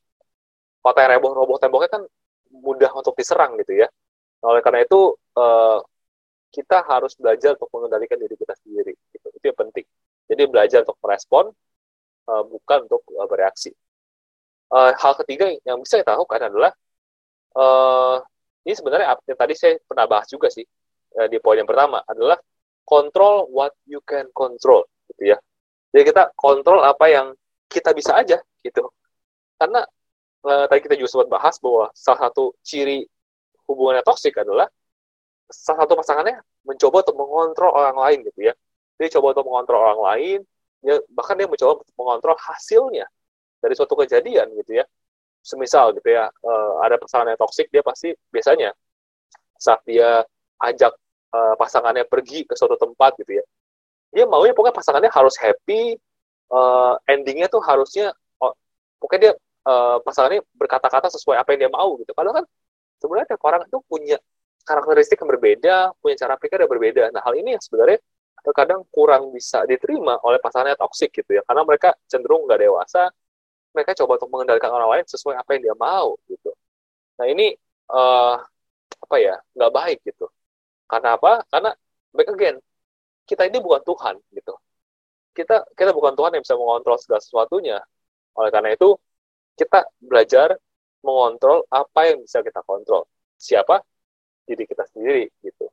Kota 0.84 1.08
yang 1.08 1.16
roboh 1.16 1.32
roboh 1.32 1.56
temboknya 1.56 1.88
kan 1.96 2.02
mudah 2.52 2.92
untuk 2.92 3.16
diserang 3.16 3.56
gitu 3.64 3.80
ya. 3.80 3.88
Nah, 4.44 4.52
oleh 4.52 4.60
karena 4.60 4.84
itu 4.84 5.16
uh, 5.40 5.80
kita 6.52 6.84
harus 6.84 7.16
belajar 7.16 7.56
untuk 7.56 7.72
mengendalikan 7.72 8.20
diri 8.20 8.36
kita 8.36 8.54
sendiri 8.60 8.92
gitu. 9.16 9.26
Itu 9.32 9.44
yang 9.48 9.58
penting. 9.58 9.86
Jadi 10.28 10.42
belajar 10.44 10.78
untuk 10.84 10.98
merespon 11.00 11.44
uh, 12.28 12.42
bukan 12.44 12.78
untuk 12.84 13.02
uh, 13.16 13.26
bereaksi. 13.26 13.72
Uh, 14.70 14.94
hal 14.94 15.18
ketiga 15.24 15.50
yang 15.66 15.82
bisa 15.82 15.98
kita 15.98 16.14
lakukan 16.14 16.46
adalah 16.46 16.70
uh, 17.58 18.22
ini 18.62 18.74
sebenarnya 18.76 19.18
yang 19.26 19.38
tadi 19.38 19.54
saya 19.58 19.74
pernah 19.82 20.06
bahas 20.06 20.30
juga 20.30 20.46
sih 20.46 20.62
uh, 21.18 21.28
di 21.30 21.38
poin 21.42 21.58
yang 21.58 21.68
pertama 21.68 22.04
adalah 22.06 22.38
control 22.86 23.46
what 23.50 23.74
you 23.86 24.02
can 24.02 24.26
control 24.34 24.86
gitu 25.10 25.34
ya. 25.34 25.38
Jadi 25.90 26.02
kita 26.10 26.30
kontrol 26.38 26.82
apa 26.86 27.06
yang 27.10 27.26
kita 27.66 27.94
bisa 27.94 28.18
aja 28.18 28.38
gitu. 28.62 28.90
Karena 29.58 29.82
uh, 30.46 30.64
tadi 30.66 30.80
kita 30.86 30.94
juga 30.98 31.08
sempat 31.10 31.28
bahas 31.30 31.58
bahwa 31.58 31.90
salah 31.94 32.30
satu 32.30 32.54
ciri 32.62 33.06
hubungannya 33.66 34.02
toksik 34.02 34.34
adalah 34.38 34.66
salah 35.50 35.86
satu 35.86 35.98
pasangannya 35.98 36.42
mencoba 36.66 37.02
untuk 37.06 37.16
mengontrol 37.18 37.72
orang 37.74 37.98
lain 37.98 38.18
gitu 38.26 38.50
ya. 38.50 38.54
Dia 38.98 39.08
coba 39.18 39.32
untuk 39.34 39.46
mengontrol 39.48 39.80
orang 39.80 40.00
lain, 40.12 40.38
ya 40.84 41.00
bahkan 41.10 41.34
dia 41.38 41.48
mencoba 41.48 41.82
untuk 41.82 41.96
mengontrol 41.96 42.36
hasilnya 42.38 43.06
dari 43.62 43.74
suatu 43.74 43.94
kejadian 43.98 44.50
gitu 44.60 44.82
ya. 44.82 44.84
Semisal 45.40 45.96
gitu 45.96 46.12
ya, 46.12 46.28
uh, 46.28 46.84
ada 46.84 47.00
pasangan 47.00 47.32
yang 47.32 47.40
toksik, 47.40 47.72
dia 47.72 47.80
pasti 47.80 48.12
biasanya 48.28 48.76
saat 49.56 49.80
dia 49.88 50.20
ajak 50.60 50.92
uh, 51.32 51.54
pasangannya 51.56 52.04
pergi 52.04 52.44
ke 52.44 52.54
suatu 52.54 52.76
tempat 52.76 53.16
gitu 53.20 53.40
ya. 53.40 53.44
Dia 54.10 54.24
maunya 54.26 54.52
pokoknya 54.52 54.74
pasangannya 54.74 55.10
harus 55.10 55.34
happy 55.38 55.94
uh, 56.50 56.94
endingnya 57.06 57.46
tuh 57.46 57.62
harusnya 57.62 58.10
oh, 58.42 58.52
pokoknya 58.98 59.20
dia 59.30 59.32
uh, 59.66 59.98
pasangannya 60.02 60.42
berkata-kata 60.54 61.08
sesuai 61.14 61.38
apa 61.38 61.54
yang 61.54 61.68
dia 61.68 61.72
mau 61.72 61.96
gitu. 61.98 62.12
Padahal 62.12 62.44
kan 62.44 62.46
sebenarnya 63.00 63.26
tiap 63.34 63.42
orang 63.46 63.62
itu 63.64 63.78
punya 63.86 64.18
karakteristik 64.66 65.16
yang 65.16 65.30
berbeda 65.32 65.74
punya 65.98 66.16
cara 66.20 66.34
pikir 66.36 66.58
yang 66.60 66.70
berbeda. 66.70 67.02
Nah 67.14 67.22
hal 67.24 67.34
ini 67.38 67.56
yang 67.56 67.62
sebenarnya 67.62 67.98
terkadang 68.40 68.84
kurang 68.88 69.32
bisa 69.32 69.64
diterima 69.68 70.16
oleh 70.24 70.40
pasangannya 70.42 70.76
toksik 70.76 71.14
gitu 71.14 71.40
ya. 71.40 71.42
Karena 71.46 71.62
mereka 71.64 71.94
cenderung 72.10 72.44
nggak 72.44 72.60
dewasa 72.60 73.08
mereka 73.70 73.94
coba 74.02 74.18
untuk 74.18 74.30
mengendalikan 74.34 74.70
orang 74.74 74.98
lain 74.98 75.04
sesuai 75.06 75.38
apa 75.38 75.50
yang 75.54 75.70
dia 75.70 75.76
mau 75.78 76.18
gitu. 76.26 76.50
Nah 77.22 77.26
ini 77.30 77.54
uh, 77.94 78.34
apa 79.00 79.16
ya 79.22 79.38
nggak 79.54 79.72
baik 79.72 79.98
gitu 80.02 80.26
karena 80.90 81.14
apa? 81.14 81.46
Karena 81.46 81.70
back 82.10 82.28
again, 82.34 82.56
kita 83.22 83.46
ini 83.46 83.62
bukan 83.62 83.78
Tuhan 83.86 84.14
gitu. 84.34 84.54
Kita 85.30 85.62
kita 85.78 85.94
bukan 85.94 86.18
Tuhan 86.18 86.34
yang 86.34 86.42
bisa 86.42 86.58
mengontrol 86.58 86.98
segala 86.98 87.22
sesuatunya. 87.22 87.78
Oleh 88.34 88.50
karena 88.50 88.74
itu, 88.74 88.98
kita 89.54 89.86
belajar 90.02 90.58
mengontrol 91.06 91.62
apa 91.70 92.10
yang 92.10 92.26
bisa 92.26 92.42
kita 92.42 92.66
kontrol. 92.66 93.06
Siapa? 93.38 93.78
Diri 94.44 94.66
kita 94.66 94.82
sendiri 94.90 95.30
gitu. 95.46 95.70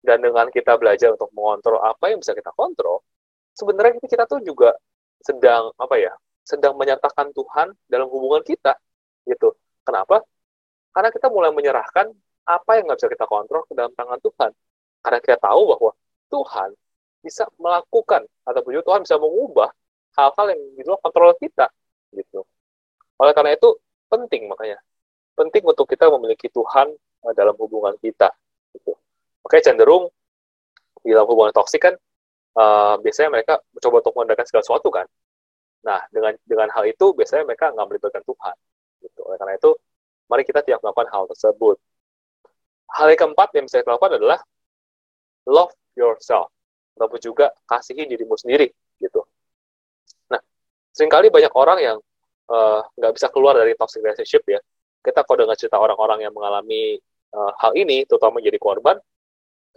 Dan 0.00 0.24
dengan 0.24 0.48
kita 0.48 0.80
belajar 0.80 1.12
untuk 1.12 1.28
mengontrol 1.36 1.84
apa 1.84 2.08
yang 2.08 2.24
bisa 2.24 2.32
kita 2.32 2.48
kontrol, 2.56 3.04
sebenarnya 3.52 4.00
kita 4.00 4.24
tuh 4.24 4.40
juga 4.40 4.72
sedang 5.20 5.74
apa 5.76 6.00
ya? 6.00 6.14
Sedang 6.40 6.80
menyatakan 6.80 7.28
Tuhan 7.36 7.76
dalam 7.84 8.08
hubungan 8.08 8.40
kita 8.40 8.80
gitu. 9.28 9.52
Kenapa? 9.84 10.24
Karena 10.96 11.12
kita 11.12 11.28
mulai 11.28 11.52
menyerahkan 11.52 12.08
apa 12.48 12.80
yang 12.80 12.88
nggak 12.88 12.98
bisa 13.04 13.12
kita 13.12 13.26
kontrol 13.28 13.62
ke 13.68 13.76
dalam 13.76 13.92
tangan 13.92 14.16
Tuhan. 14.24 14.50
Karena 15.04 15.18
kita 15.20 15.36
tahu 15.36 15.60
bahwa 15.76 15.92
Tuhan 16.32 16.70
bisa 17.20 17.44
melakukan 17.60 18.24
ataupun 18.48 18.70
juga 18.72 18.84
Tuhan 18.88 19.00
bisa 19.04 19.16
mengubah 19.20 19.68
hal-hal 20.16 20.46
yang 20.56 20.60
di 20.74 20.82
luar 20.88 20.98
kontrol 21.04 21.36
kita 21.36 21.68
gitu. 22.16 22.48
Oleh 23.20 23.32
karena 23.36 23.52
itu 23.52 23.76
penting 24.08 24.48
makanya 24.48 24.80
penting 25.36 25.62
untuk 25.62 25.84
kita 25.86 26.08
memiliki 26.08 26.48
Tuhan 26.48 26.88
eh, 26.96 27.34
dalam 27.36 27.54
hubungan 27.60 27.94
kita 28.00 28.32
gitu. 28.74 28.96
Oke 29.44 29.60
cenderung 29.60 30.08
di 31.04 31.12
dalam 31.12 31.28
hubungan 31.28 31.54
toksik 31.54 31.78
kan 31.84 31.94
uh, 32.58 32.98
biasanya 32.98 33.30
mereka 33.30 33.62
mencoba 33.70 34.02
untuk 34.02 34.12
mengandalkan 34.18 34.46
segala 34.50 34.62
sesuatu 34.66 34.88
kan. 34.90 35.06
Nah 35.86 36.00
dengan 36.10 36.34
dengan 36.42 36.68
hal 36.74 36.84
itu 36.90 37.14
biasanya 37.14 37.46
mereka 37.46 37.70
nggak 37.70 37.86
melibatkan 37.86 38.22
Tuhan 38.26 38.56
gitu. 39.06 39.20
Oleh 39.28 39.38
karena 39.38 39.54
itu 39.54 39.70
mari 40.26 40.42
kita 40.42 40.60
tidak 40.66 40.82
melakukan 40.82 41.08
hal 41.14 41.24
tersebut 41.30 41.76
hal 42.96 43.06
yang 43.12 43.20
keempat 43.20 43.48
yang 43.56 43.64
bisa 43.68 43.84
kita 43.84 43.96
lakukan 43.96 44.16
adalah 44.16 44.38
love 45.48 45.74
yourself 45.98 46.48
ataupun 46.96 47.20
juga 47.20 47.52
kasihi 47.68 48.08
dirimu 48.08 48.34
sendiri 48.34 48.68
gitu. 48.98 49.22
Nah, 50.32 50.40
sering 50.92 51.12
kali 51.12 51.28
banyak 51.28 51.52
orang 51.54 51.78
yang 51.78 51.96
eh, 52.48 52.80
nggak 52.96 53.12
uh, 53.12 53.14
bisa 53.14 53.28
keluar 53.30 53.54
dari 53.54 53.76
toxic 53.76 54.00
relationship 54.02 54.42
ya. 54.48 54.60
Kita 54.98 55.22
kalau 55.22 55.46
dengar 55.46 55.56
cerita 55.56 55.78
orang-orang 55.78 56.26
yang 56.26 56.34
mengalami 56.34 56.98
uh, 57.32 57.52
hal 57.62 57.72
ini, 57.78 58.02
terutama 58.04 58.42
jadi 58.42 58.58
korban, 58.58 58.98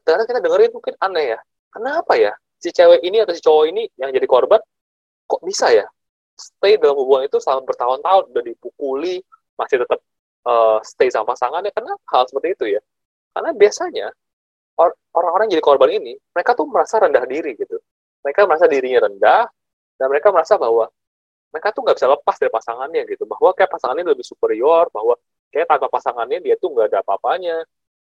Karena 0.02 0.26
kita 0.26 0.42
dengerin 0.42 0.74
mungkin 0.74 0.98
aneh 0.98 1.38
ya. 1.38 1.40
Kenapa 1.70 2.18
ya 2.18 2.34
si 2.62 2.70
cewek 2.70 3.02
ini 3.02 3.18
atau 3.26 3.34
si 3.34 3.42
cowok 3.42 3.66
ini 3.74 3.90
yang 3.98 4.14
jadi 4.14 4.28
korban 4.30 4.62
kok 5.26 5.42
bisa 5.42 5.74
ya 5.74 5.90
stay 6.38 6.78
dalam 6.78 6.94
hubungan 6.94 7.26
itu 7.26 7.42
selama 7.42 7.66
bertahun-tahun 7.66 8.30
udah 8.30 8.44
dipukuli 8.46 9.26
masih 9.58 9.82
tetap 9.82 10.00
uh, 10.46 10.78
stay 10.86 11.10
sama 11.10 11.34
pasangannya 11.34 11.74
kenapa 11.74 11.98
hal 12.14 12.30
seperti 12.30 12.54
itu 12.54 12.66
ya 12.78 12.82
karena 13.32 13.52
biasanya 13.56 14.08
orang-orang 15.16 15.48
jadi 15.52 15.64
korban 15.64 15.92
ini 15.92 16.14
mereka 16.34 16.56
tuh 16.58 16.66
merasa 16.68 17.00
rendah 17.00 17.24
diri 17.28 17.56
gitu. 17.56 17.78
Mereka 18.22 18.46
merasa 18.46 18.66
dirinya 18.70 19.08
rendah 19.10 19.44
dan 19.98 20.08
mereka 20.10 20.30
merasa 20.34 20.56
bahwa 20.58 20.90
mereka 21.52 21.76
tuh 21.76 21.82
nggak 21.84 21.98
bisa 22.00 22.08
lepas 22.10 22.36
dari 22.40 22.52
pasangannya 22.52 23.02
gitu. 23.12 23.24
Bahwa 23.28 23.52
kayak 23.54 23.72
pasangannya 23.72 24.06
lebih 24.08 24.26
superior 24.26 24.88
bahwa 24.90 25.20
kayak 25.52 25.68
tanpa 25.68 25.88
pasangannya 25.92 26.40
dia 26.40 26.56
tuh 26.58 26.72
nggak 26.74 26.88
ada 26.92 27.00
apa-apanya. 27.04 27.64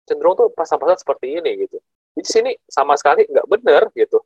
Cenderung 0.06 0.36
tuh 0.38 0.48
pasang-pasang 0.54 1.00
seperti 1.00 1.38
ini 1.40 1.68
gitu. 1.68 1.78
Di 2.18 2.24
sini 2.26 2.52
sama 2.66 2.98
sekali 2.98 3.26
nggak 3.30 3.48
benar 3.48 3.88
gitu. 3.94 4.20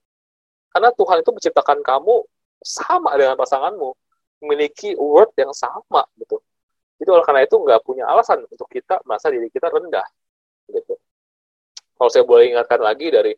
Karena 0.73 0.89
Tuhan 0.95 1.21
itu 1.21 1.31
menciptakan 1.35 1.79
kamu 1.85 2.15
sama 2.63 3.13
dengan 3.19 3.35
pasanganmu, 3.37 3.89
memiliki 4.41 4.95
word 4.97 5.35
yang 5.37 5.51
sama 5.53 6.07
gitu. 6.17 6.41
Jadi 6.97 7.09
oleh 7.11 7.25
karena 7.27 7.41
itu 7.43 7.55
nggak 7.59 7.81
punya 7.83 8.07
alasan 8.07 8.47
untuk 8.47 8.65
kita 8.71 9.03
merasa 9.03 9.27
diri 9.27 9.51
kita 9.51 9.67
rendah 9.67 10.07
gitu. 10.69 10.93
Kalau 11.97 12.09
saya 12.11 12.23
boleh 12.27 12.51
ingatkan 12.51 12.79
lagi 12.83 13.07
dari 13.13 13.31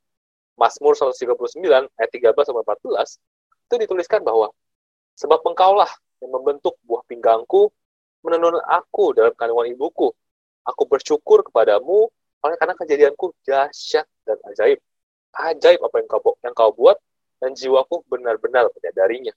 Mazmur 0.56 0.96
139 0.96 1.92
ayat 2.00 2.10
13 2.12 2.32
sampai 2.32 2.64
14 2.64 3.20
itu 3.66 3.76
dituliskan 3.82 4.22
bahwa 4.24 4.50
sebab 5.18 5.44
engkaulah 5.44 5.90
yang 6.24 6.32
membentuk 6.32 6.80
buah 6.88 7.04
pinggangku, 7.06 7.72
menenun 8.24 8.58
aku 8.64 9.14
dalam 9.14 9.36
kandungan 9.36 9.70
ibuku. 9.70 10.10
Aku 10.66 10.90
bersyukur 10.90 11.46
kepadamu 11.46 12.10
oleh 12.42 12.56
karena 12.58 12.74
kejadianku 12.74 13.34
dahsyat 13.46 14.06
dan 14.26 14.38
ajaib. 14.50 14.80
Ajaib 15.36 15.80
apa 15.84 15.96
yang 16.02 16.08
kau, 16.10 16.34
yang 16.42 16.56
kau 16.56 16.72
buat 16.74 16.98
dan 17.38 17.54
jiwaku 17.54 18.02
benar-benar 18.10 18.72
menyadarinya. 18.74 19.34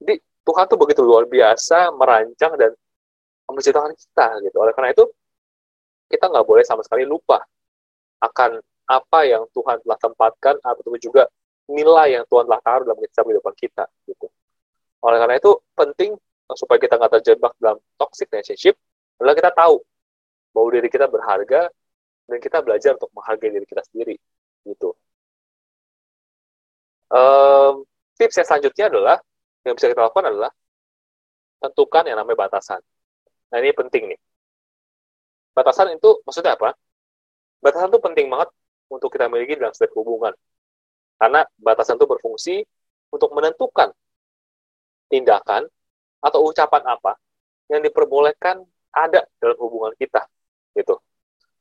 Jadi 0.00 0.14
Tuhan 0.44 0.64
tuh 0.68 0.78
begitu 0.80 1.00
luar 1.04 1.28
biasa 1.28 1.92
merancang 1.92 2.56
dan 2.56 2.72
menciptakan 3.48 3.92
kita 3.92 4.26
gitu. 4.44 4.56
Oleh 4.60 4.72
karena 4.72 4.92
itu 4.92 5.04
kita 6.10 6.30
nggak 6.30 6.46
boleh 6.46 6.64
sama 6.66 6.84
sekali 6.84 7.04
lupa 7.08 7.42
akan 8.20 8.60
apa 8.84 9.18
yang 9.24 9.48
Tuhan 9.52 9.80
telah 9.80 9.98
tempatkan 10.00 10.54
atau 10.60 10.92
juga 11.00 11.28
nilai 11.68 12.20
yang 12.20 12.24
Tuhan 12.28 12.44
telah 12.44 12.60
taruh 12.60 12.84
dalam 12.84 13.00
kehidupan 13.00 13.54
kita 13.56 13.88
gitu. 14.04 14.28
Oleh 15.00 15.18
karena 15.20 15.36
itu 15.40 15.52
penting 15.72 16.16
supaya 16.52 16.76
kita 16.76 17.00
nggak 17.00 17.12
terjebak 17.20 17.52
dalam 17.56 17.80
toxic 17.96 18.28
relationship 18.28 18.76
adalah 19.16 19.34
kita 19.36 19.50
tahu 19.56 19.80
bahwa 20.52 20.68
diri 20.76 20.88
kita 20.92 21.08
berharga 21.08 21.72
dan 22.28 22.38
kita 22.40 22.60
belajar 22.60 22.96
untuk 22.96 23.10
menghargai 23.16 23.52
diri 23.52 23.66
kita 23.68 23.82
sendiri 23.88 24.16
gitu. 24.68 24.92
Um, 27.08 27.84
tips 28.16 28.40
yang 28.40 28.48
selanjutnya 28.48 28.84
adalah 28.92 29.16
yang 29.64 29.74
bisa 29.76 29.88
kita 29.88 30.04
lakukan 30.04 30.28
adalah 30.28 30.50
tentukan 31.60 32.04
yang 32.04 32.20
namanya 32.20 32.48
batasan. 32.48 32.80
Nah 33.52 33.56
ini 33.60 33.72
penting 33.72 34.12
nih. 34.12 34.20
Batasan 35.54 35.94
itu 35.94 36.20
maksudnya 36.26 36.58
apa? 36.58 36.74
Batasan 37.62 37.88
itu 37.88 38.00
penting 38.02 38.26
banget 38.28 38.50
untuk 38.90 39.08
kita 39.14 39.30
miliki 39.30 39.56
dalam 39.56 39.72
setiap 39.72 39.94
hubungan. 39.96 40.34
Karena 41.16 41.46
batasan 41.56 41.96
itu 41.96 42.06
berfungsi 42.10 42.54
untuk 43.14 43.30
menentukan 43.32 43.94
tindakan 45.08 45.70
atau 46.18 46.40
ucapan 46.50 46.82
apa 46.90 47.14
yang 47.70 47.80
diperbolehkan 47.80 48.66
ada 48.90 49.24
dalam 49.38 49.56
hubungan 49.62 49.94
kita. 49.94 50.26
Gitu. 50.74 50.98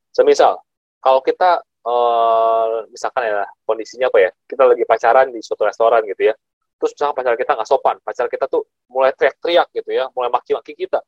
Semisal, 0.10 0.58
kalau 0.98 1.22
kita 1.22 1.62
uh, 1.84 2.88
misalkan 2.90 3.28
ya 3.28 3.44
kondisinya 3.68 4.08
apa 4.10 4.18
ya 4.20 4.30
kita 4.48 4.64
lagi 4.64 4.84
pacaran 4.88 5.30
di 5.30 5.40
suatu 5.44 5.68
restoran 5.68 6.02
gitu 6.08 6.32
ya 6.32 6.36
terus 6.80 6.92
misalkan 6.96 7.16
pacar 7.24 7.36
kita 7.40 7.52
nggak 7.56 7.70
sopan 7.70 7.96
pacar 8.04 8.26
kita 8.32 8.46
tuh 8.48 8.64
mulai 8.92 9.12
teriak-teriak 9.16 9.68
gitu 9.72 9.90
ya 9.92 10.08
mulai 10.16 10.32
maki-maki 10.32 10.74
kita 10.76 11.00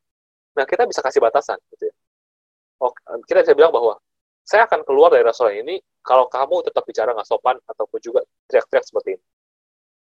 nah 0.55 0.63
kita 0.63 0.87
bisa 0.87 1.03
kasih 1.03 1.19
batasan 1.19 1.59
gitu 1.75 1.91
ya 1.91 1.94
kita 3.25 3.45
bisa 3.45 3.55
bilang 3.55 3.73
bahwa 3.73 3.95
saya 4.45 4.69
akan 4.69 4.85
keluar 4.85 5.09
dari 5.09 5.25
restoran 5.25 5.57
ini 5.57 5.81
kalau 6.05 6.29
kamu 6.29 6.61
tetap 6.69 6.85
bicara 6.85 7.17
nggak 7.17 7.25
sopan 7.25 7.57
ataupun 7.65 7.97
juga 7.97 8.21
teriak-teriak 8.45 8.85
seperti 8.85 9.09
ini. 9.17 9.25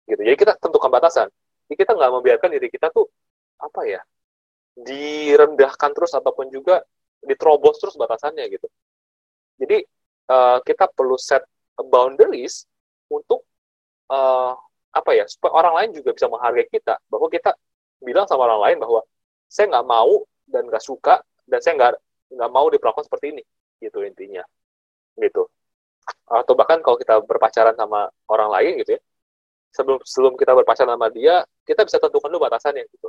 Gitu. 0.04 0.20
Jadi 0.20 0.36
kita 0.36 0.52
tentukan 0.60 0.90
batasan. 0.92 1.28
Jadi 1.64 1.76
kita 1.80 1.96
nggak 1.96 2.10
membiarkan 2.12 2.48
diri 2.52 2.68
kita 2.68 2.92
tuh 2.92 3.08
apa 3.56 3.80
ya 3.88 4.00
direndahkan 4.76 5.90
terus 5.96 6.12
ataupun 6.12 6.52
juga 6.52 6.84
diterobos 7.24 7.80
terus 7.80 7.96
batasannya 7.96 8.44
gitu. 8.52 8.68
Jadi 9.56 9.80
uh, 10.28 10.60
kita 10.60 10.92
perlu 10.92 11.16
set 11.16 11.40
boundaries 11.80 12.68
untuk 13.08 13.48
uh, 14.12 14.52
apa 14.94 15.10
ya 15.16 15.24
supaya 15.24 15.56
orang 15.56 15.74
lain 15.80 15.90
juga 16.04 16.12
bisa 16.12 16.28
menghargai 16.28 16.68
kita. 16.68 17.00
Bahwa 17.08 17.32
kita 17.32 17.56
bilang 18.04 18.28
sama 18.28 18.44
orang 18.44 18.60
lain 18.60 18.76
bahwa 18.84 19.00
saya 19.48 19.72
nggak 19.72 19.88
mau 19.88 20.20
dan 20.44 20.68
nggak 20.68 20.84
suka 20.84 21.24
dan 21.48 21.64
saya 21.64 21.72
nggak 21.80 21.92
nggak 22.34 22.50
mau 22.50 22.66
diperlakukan 22.68 23.06
seperti 23.06 23.38
ini 23.38 23.42
gitu 23.80 24.02
intinya 24.02 24.44
gitu 25.18 25.46
atau 26.28 26.54
bahkan 26.58 26.84
kalau 26.84 27.00
kita 27.00 27.22
berpacaran 27.24 27.72
sama 27.78 28.10
orang 28.28 28.48
lain 28.60 28.72
gitu 28.84 28.98
ya 28.98 29.00
sebelum 29.72 29.98
sebelum 30.04 30.32
kita 30.36 30.52
berpacaran 30.52 30.94
sama 30.94 31.08
dia 31.08 31.46
kita 31.64 31.86
bisa 31.86 31.96
tentukan 32.02 32.28
dulu 32.28 32.44
batasannya 32.44 32.84
gitu 32.92 33.08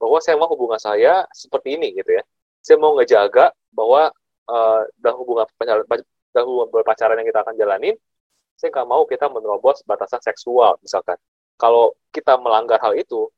bahwa 0.00 0.18
saya 0.18 0.34
mau 0.40 0.48
hubungan 0.50 0.80
saya 0.80 1.28
seperti 1.30 1.76
ini 1.76 1.92
gitu 1.98 2.16
ya 2.16 2.22
saya 2.62 2.78
mau 2.78 2.94
ngejaga 2.94 3.50
bahwa 3.74 4.14
uh, 4.46 4.82
dalam 4.98 5.16
hubungan 5.18 5.46
dalam 6.32 6.46
hubungan 6.48 6.70
berpacaran 6.72 7.18
yang 7.20 7.28
kita 7.28 7.40
akan 7.44 7.54
jalanin, 7.58 7.94
saya 8.56 8.70
nggak 8.72 8.88
mau 8.88 9.02
kita 9.04 9.26
menerobos 9.28 9.82
batasan 9.84 10.22
seksual, 10.22 10.78
misalkan. 10.80 11.18
Kalau 11.60 11.94
kita 12.10 12.38
melanggar 12.40 12.80
hal 12.80 12.96
itu, 12.96 13.28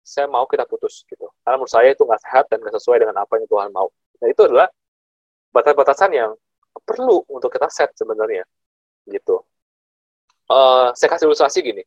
saya 0.00 0.30
mau 0.30 0.46
kita 0.46 0.64
putus 0.64 1.02
gitu. 1.10 1.26
Karena 1.42 1.58
menurut 1.58 1.72
saya 1.72 1.90
itu 1.92 2.02
nggak 2.06 2.22
sehat 2.22 2.44
dan 2.48 2.62
nggak 2.62 2.74
sesuai 2.78 3.02
dengan 3.02 3.16
apa 3.20 3.32
yang 3.36 3.46
Tuhan 3.50 3.68
mau. 3.74 3.88
Nah 4.22 4.28
itu 4.28 4.40
adalah 4.44 4.68
batasan-batasan 5.52 6.10
yang 6.12 6.30
perlu 6.84 7.24
untuk 7.32 7.48
kita 7.48 7.68
set 7.72 7.92
sebenarnya, 7.96 8.44
gitu. 9.08 9.40
Uh, 10.46 10.92
saya 10.94 11.08
kasih 11.10 11.26
ilustrasi 11.26 11.64
gini. 11.64 11.82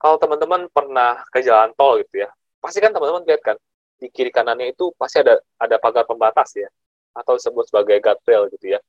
Kalau 0.00 0.16
teman-teman 0.16 0.70
pernah 0.72 1.20
ke 1.28 1.44
jalan 1.44 1.74
tol 1.76 2.00
gitu 2.00 2.24
ya, 2.24 2.30
pasti 2.62 2.80
kan 2.80 2.88
teman-teman 2.94 3.26
lihat 3.28 3.42
kan 3.44 3.56
di 4.00 4.08
kiri 4.08 4.32
kanannya 4.32 4.72
itu 4.72 4.94
pasti 4.96 5.20
ada 5.20 5.36
ada 5.60 5.76
pagar 5.76 6.08
pembatas 6.08 6.56
ya, 6.56 6.70
atau 7.12 7.36
disebut 7.36 7.68
sebagai 7.68 8.00
guardrail 8.00 8.48
gitu 8.54 8.78
ya. 8.78 8.80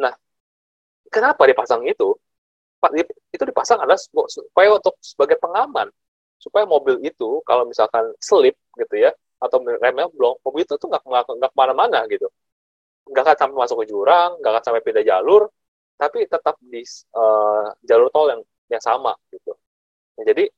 Nah, 0.00 0.16
kenapa 1.12 1.44
dipasang 1.44 1.84
itu? 1.84 2.16
Itu 3.34 3.44
dipasang 3.44 3.82
adalah 3.82 3.98
supaya 3.98 4.68
untuk 4.72 4.96
sebagai 5.02 5.36
pengaman, 5.42 5.90
supaya 6.38 6.64
mobil 6.64 7.02
itu 7.02 7.42
kalau 7.44 7.66
misalkan 7.68 8.14
selip 8.16 8.54
gitu 8.80 8.96
ya, 8.96 9.10
atau 9.36 9.58
remnya 9.62 10.06
belum, 10.08 10.40
mobil 10.44 10.62
itu 10.64 10.74
tuh 10.80 10.88
nggak 10.88 11.02
nggak 11.04 11.50
ke 11.52 11.56
mana-mana 11.56 11.98
gitu, 12.08 12.26
nggak 13.10 13.22
akan 13.24 13.36
sampai 13.36 13.56
masuk 13.62 13.76
ke 13.84 13.86
jurang, 13.92 14.30
nggak 14.40 14.50
akan 14.56 14.62
sampai 14.64 14.82
pindah 14.86 15.04
jalur, 15.04 15.42
tapi 16.00 16.24
tetap 16.28 16.56
di 16.60 16.82
uh, 17.16 17.68
jalur 17.84 18.08
tol 18.12 18.26
yang 18.32 18.42
yang 18.72 18.82
sama 18.82 19.12
gitu. 19.32 19.52
Nah, 20.16 20.24
jadi 20.24 20.48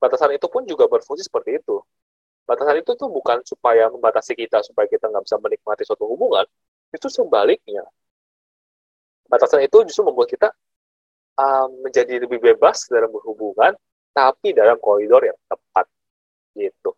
batasan 0.00 0.36
itu 0.36 0.46
pun 0.48 0.64
juga 0.68 0.84
berfungsi 0.88 1.24
seperti 1.24 1.60
itu. 1.60 1.80
Batasan 2.44 2.82
itu 2.82 2.92
tuh 2.96 3.08
bukan 3.08 3.40
supaya 3.46 3.88
membatasi 3.88 4.32
kita 4.36 4.60
supaya 4.66 4.86
kita 4.90 5.08
nggak 5.08 5.24
bisa 5.24 5.36
menikmati 5.40 5.82
suatu 5.88 6.04
hubungan, 6.08 6.44
itu 6.92 7.06
sebaliknya 7.08 7.84
batasan 9.30 9.62
itu 9.62 9.86
justru 9.86 10.02
membuat 10.10 10.28
kita 10.28 10.48
uh, 11.38 11.66
menjadi 11.86 12.26
lebih 12.26 12.42
bebas 12.42 12.90
dalam 12.90 13.08
berhubungan, 13.14 13.72
tapi 14.10 14.52
dalam 14.52 14.76
koridor 14.82 15.22
yang 15.24 15.38
tepat. 15.46 15.86
Gitu. 16.58 16.90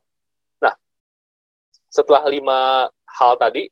Setelah 1.92 2.24
lima 2.32 2.88
hal 2.88 3.32
tadi, 3.36 3.68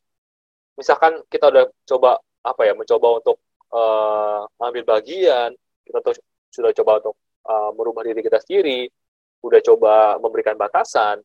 misalkan 0.76 1.24
kita 1.32 1.48
udah 1.48 1.64
coba 1.88 2.20
apa 2.44 2.62
ya, 2.68 2.76
mencoba 2.76 3.16
untuk 3.16 3.36
uh, 3.72 4.44
mengambil 4.60 5.00
bagian, 5.00 5.56
kita 5.88 6.04
tuh 6.04 6.12
sudah 6.52 6.68
coba 6.76 7.00
untuk 7.00 7.16
uh, 7.48 7.72
merubah 7.72 8.04
diri 8.04 8.20
kita 8.20 8.36
sendiri, 8.44 8.92
udah 9.40 9.60
coba 9.64 10.20
memberikan 10.20 10.52
batasan, 10.60 11.24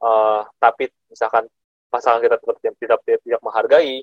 uh, 0.00 0.48
tapi 0.56 0.88
misalkan 1.12 1.44
pasangan 1.92 2.24
kita 2.24 2.40
tetap 2.40 2.56
tidak, 2.80 3.00
tidak, 3.04 3.20
tidak 3.20 3.40
menghargai, 3.44 4.00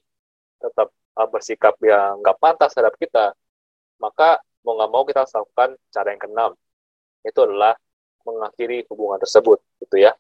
tetap 0.62 0.94
uh, 1.18 1.26
bersikap 1.26 1.74
yang 1.82 2.22
nggak 2.22 2.38
pantas 2.38 2.70
terhadap 2.78 2.94
kita, 3.02 3.34
maka 3.98 4.38
mau 4.62 4.78
nggak 4.78 4.92
mau 4.94 5.04
kita 5.10 5.26
harus 5.26 5.34
lakukan 5.34 5.70
cara 5.90 6.08
yang 6.14 6.22
keenam, 6.22 6.52
itu 7.26 7.40
adalah 7.42 7.74
mengakhiri 8.22 8.86
hubungan 8.94 9.18
tersebut, 9.18 9.58
gitu 9.82 9.98
ya. 9.98 10.14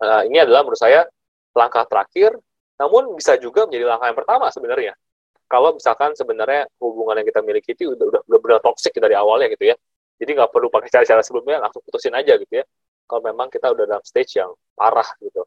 Uh, 0.00 0.24
ini 0.26 0.40
adalah 0.40 0.64
menurut 0.64 0.80
saya 0.80 1.04
langkah 1.52 1.84
terakhir, 1.84 2.32
namun 2.80 3.12
bisa 3.14 3.36
juga 3.36 3.68
menjadi 3.68 3.84
langkah 3.84 4.08
yang 4.08 4.18
pertama 4.18 4.48
sebenarnya. 4.48 4.96
Kalau 5.44 5.76
misalkan 5.76 6.16
sebenarnya 6.16 6.64
hubungan 6.80 7.20
yang 7.20 7.28
kita 7.28 7.40
miliki 7.44 7.76
itu 7.76 7.92
udah 7.92 8.24
udah 8.24 8.40
benar 8.40 8.60
toksik 8.64 8.96
dari 8.96 9.12
awalnya 9.12 9.52
gitu 9.52 9.68
ya, 9.68 9.76
jadi 10.16 10.30
nggak 10.40 10.50
perlu 10.54 10.72
pakai 10.72 10.88
cara-cara 10.88 11.20
sebelumnya 11.20 11.60
langsung 11.60 11.84
putusin 11.84 12.16
aja 12.16 12.38
gitu 12.40 12.62
ya. 12.62 12.64
Kalau 13.04 13.20
memang 13.26 13.50
kita 13.50 13.68
udah 13.74 13.84
dalam 13.84 14.04
stage 14.06 14.38
yang 14.38 14.54
parah 14.78 15.06
gitu. 15.20 15.42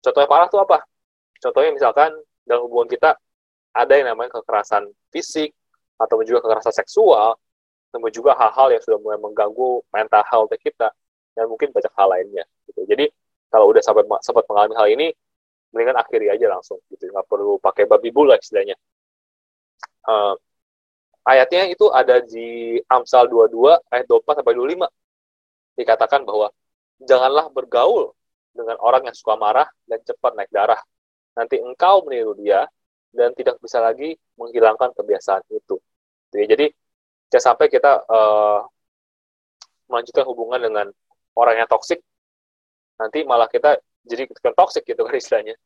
Contohnya 0.00 0.28
parah 0.30 0.46
tuh 0.48 0.62
apa? 0.62 0.86
Contohnya 1.42 1.74
misalkan 1.74 2.14
dalam 2.46 2.64
hubungan 2.64 2.88
kita 2.88 3.18
ada 3.74 3.92
yang 3.98 4.14
namanya 4.14 4.40
kekerasan 4.40 4.88
fisik, 5.10 5.52
atau 6.00 6.16
juga 6.24 6.40
kekerasan 6.40 6.72
seksual, 6.72 7.36
atau 7.92 8.08
juga 8.08 8.32
hal-hal 8.38 8.72
yang 8.72 8.82
sudah 8.82 8.98
mulai 9.02 9.18
mengganggu 9.20 9.84
mental 9.92 10.22
health 10.24 10.54
kita, 10.62 10.88
dan 11.36 11.44
mungkin 11.50 11.74
banyak 11.74 11.92
hal 11.92 12.08
lainnya. 12.08 12.44
Gitu. 12.70 12.80
Jadi 12.88 13.04
kalau 13.50 13.66
udah 13.74 13.82
sampai 13.82 14.06
sempat 14.22 14.46
mengalami 14.46 14.74
hal 14.78 14.88
ini, 14.88 15.06
mendingan 15.74 15.98
akhiri 15.98 16.30
aja 16.30 16.46
langsung, 16.50 16.78
gitu. 16.90 17.10
Nggak 17.10 17.26
perlu 17.26 17.58
pakai 17.58 17.84
babi 17.90 18.10
bula 18.14 18.38
istilahnya. 18.38 18.78
Uh, 20.06 20.34
ayatnya 21.26 21.68
itu 21.68 21.90
ada 21.92 22.22
di 22.22 22.78
Amsal 22.86 23.26
22 23.28 23.78
ayat 23.90 24.06
24 24.06 24.40
sampai 24.40 24.54
25. 24.54 24.86
Dikatakan 25.78 26.22
bahwa 26.22 26.48
janganlah 27.02 27.46
bergaul 27.50 28.14
dengan 28.54 28.76
orang 28.82 29.08
yang 29.08 29.16
suka 29.16 29.34
marah 29.38 29.68
dan 29.86 29.98
cepat 30.02 30.32
naik 30.38 30.50
darah. 30.50 30.80
Nanti 31.34 31.58
engkau 31.62 32.06
meniru 32.06 32.34
dia 32.38 32.66
dan 33.10 33.34
tidak 33.34 33.58
bisa 33.58 33.82
lagi 33.82 34.14
menghilangkan 34.38 34.94
kebiasaan 34.94 35.42
itu. 35.50 35.78
Jadi 36.30 36.70
jangan 37.30 37.54
sampai 37.54 37.66
kita 37.66 38.06
uh, 38.06 38.62
melanjutkan 39.90 40.26
hubungan 40.26 40.62
dengan 40.62 40.86
orang 41.34 41.62
yang 41.62 41.68
toksik, 41.70 42.02
nanti 43.00 43.24
malah 43.24 43.48
kita 43.48 43.80
jadi 44.04 44.28
toksik 44.28 44.84
gitu 44.84 45.00
kan 45.08 45.16
istilahnya. 45.16 45.56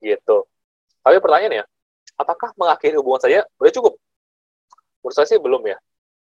Gitu. 0.00 0.36
Tapi 1.04 1.16
pertanyaannya, 1.20 1.64
apakah 2.16 2.56
mengakhiri 2.56 2.96
hubungan 2.96 3.20
saja 3.28 3.44
udah 3.60 3.72
cukup? 3.72 3.94
Menurut 5.04 5.14
saya 5.14 5.28
sih 5.28 5.36
belum 5.36 5.62
ya. 5.68 5.76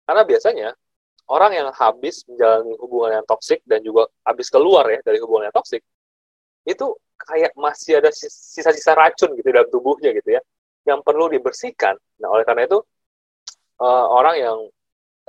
Karena 0.07 0.23
biasanya 0.23 0.69
orang 1.31 1.53
yang 1.55 1.69
habis 1.75 2.23
menjalani 2.31 2.75
hubungan 2.79 3.23
yang 3.23 3.27
toksik 3.27 3.63
dan 3.67 3.83
juga 3.83 4.07
habis 4.27 4.47
keluar 4.51 4.87
ya 4.91 4.99
dari 5.03 5.19
hubungan 5.23 5.51
yang 5.51 5.57
toksik, 5.57 5.83
itu 6.67 6.87
kayak 7.19 7.55
masih 7.55 8.03
ada 8.03 8.11
sisa-sisa 8.11 8.93
racun 8.95 9.35
gitu 9.39 9.49
dalam 9.51 9.71
tubuhnya 9.71 10.11
gitu 10.15 10.35
ya, 10.35 10.41
yang 10.87 10.99
perlu 11.03 11.31
dibersihkan. 11.31 11.95
Nah 12.19 12.29
oleh 12.31 12.43
karena 12.43 12.67
itu 12.67 12.83
uh, 13.79 14.07
orang 14.11 14.37
yang 14.39 14.59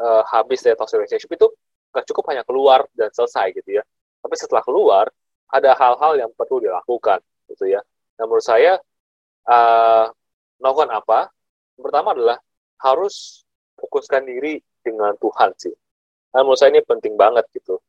uh, 0.02 0.24
habis 0.26 0.66
dari 0.66 0.74
toxic 0.74 0.98
relationship 0.98 1.30
itu 1.30 1.48
gak 1.94 2.10
cukup 2.10 2.34
hanya 2.34 2.42
keluar 2.42 2.90
dan 2.98 3.14
selesai 3.14 3.54
gitu 3.54 3.78
ya, 3.78 3.84
tapi 4.26 4.34
setelah 4.34 4.66
keluar 4.66 5.06
ada 5.54 5.78
hal-hal 5.78 6.18
yang 6.18 6.32
perlu 6.34 6.58
dilakukan 6.66 7.22
gitu 7.54 7.70
ya. 7.70 7.82
Nah 8.18 8.24
menurut 8.26 8.46
saya 8.46 8.82
uh, 9.46 10.10
melakukan 10.58 10.90
apa? 10.96 11.20
Yang 11.78 11.84
pertama 11.90 12.10
adalah 12.18 12.38
harus 12.82 13.44
fokuskan 13.78 14.24
diri 14.24 14.64
dengan 14.84 15.16
Tuhan 15.20 15.52
sih. 15.60 15.76
Nah, 16.34 16.42
menurut 16.42 16.60
saya 16.60 16.72
ini 16.74 16.82
penting 16.84 17.14
banget 17.20 17.46
gitu. 17.54 17.80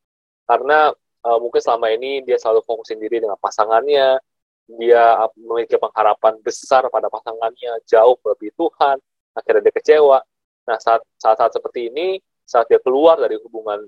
Karena 0.44 0.92
uh, 1.24 1.38
mungkin 1.40 1.60
selama 1.62 1.94
ini 1.94 2.20
dia 2.26 2.36
selalu 2.36 2.66
fokusin 2.66 3.00
diri 3.00 3.22
dengan 3.22 3.38
pasangannya, 3.40 4.20
dia 4.64 5.04
memiliki 5.36 5.76
pengharapan 5.76 6.40
besar 6.40 6.88
pada 6.88 7.12
pasangannya, 7.12 7.84
jauh 7.84 8.16
lebih 8.24 8.52
Tuhan, 8.56 8.96
akhirnya 9.36 9.60
dia 9.68 9.74
kecewa. 9.76 10.18
Nah, 10.64 10.78
saat 10.80 11.04
saat, 11.20 11.52
seperti 11.52 11.92
ini, 11.92 12.16
saat 12.48 12.64
dia 12.68 12.80
keluar 12.80 13.20
dari 13.20 13.36
hubungan 13.40 13.84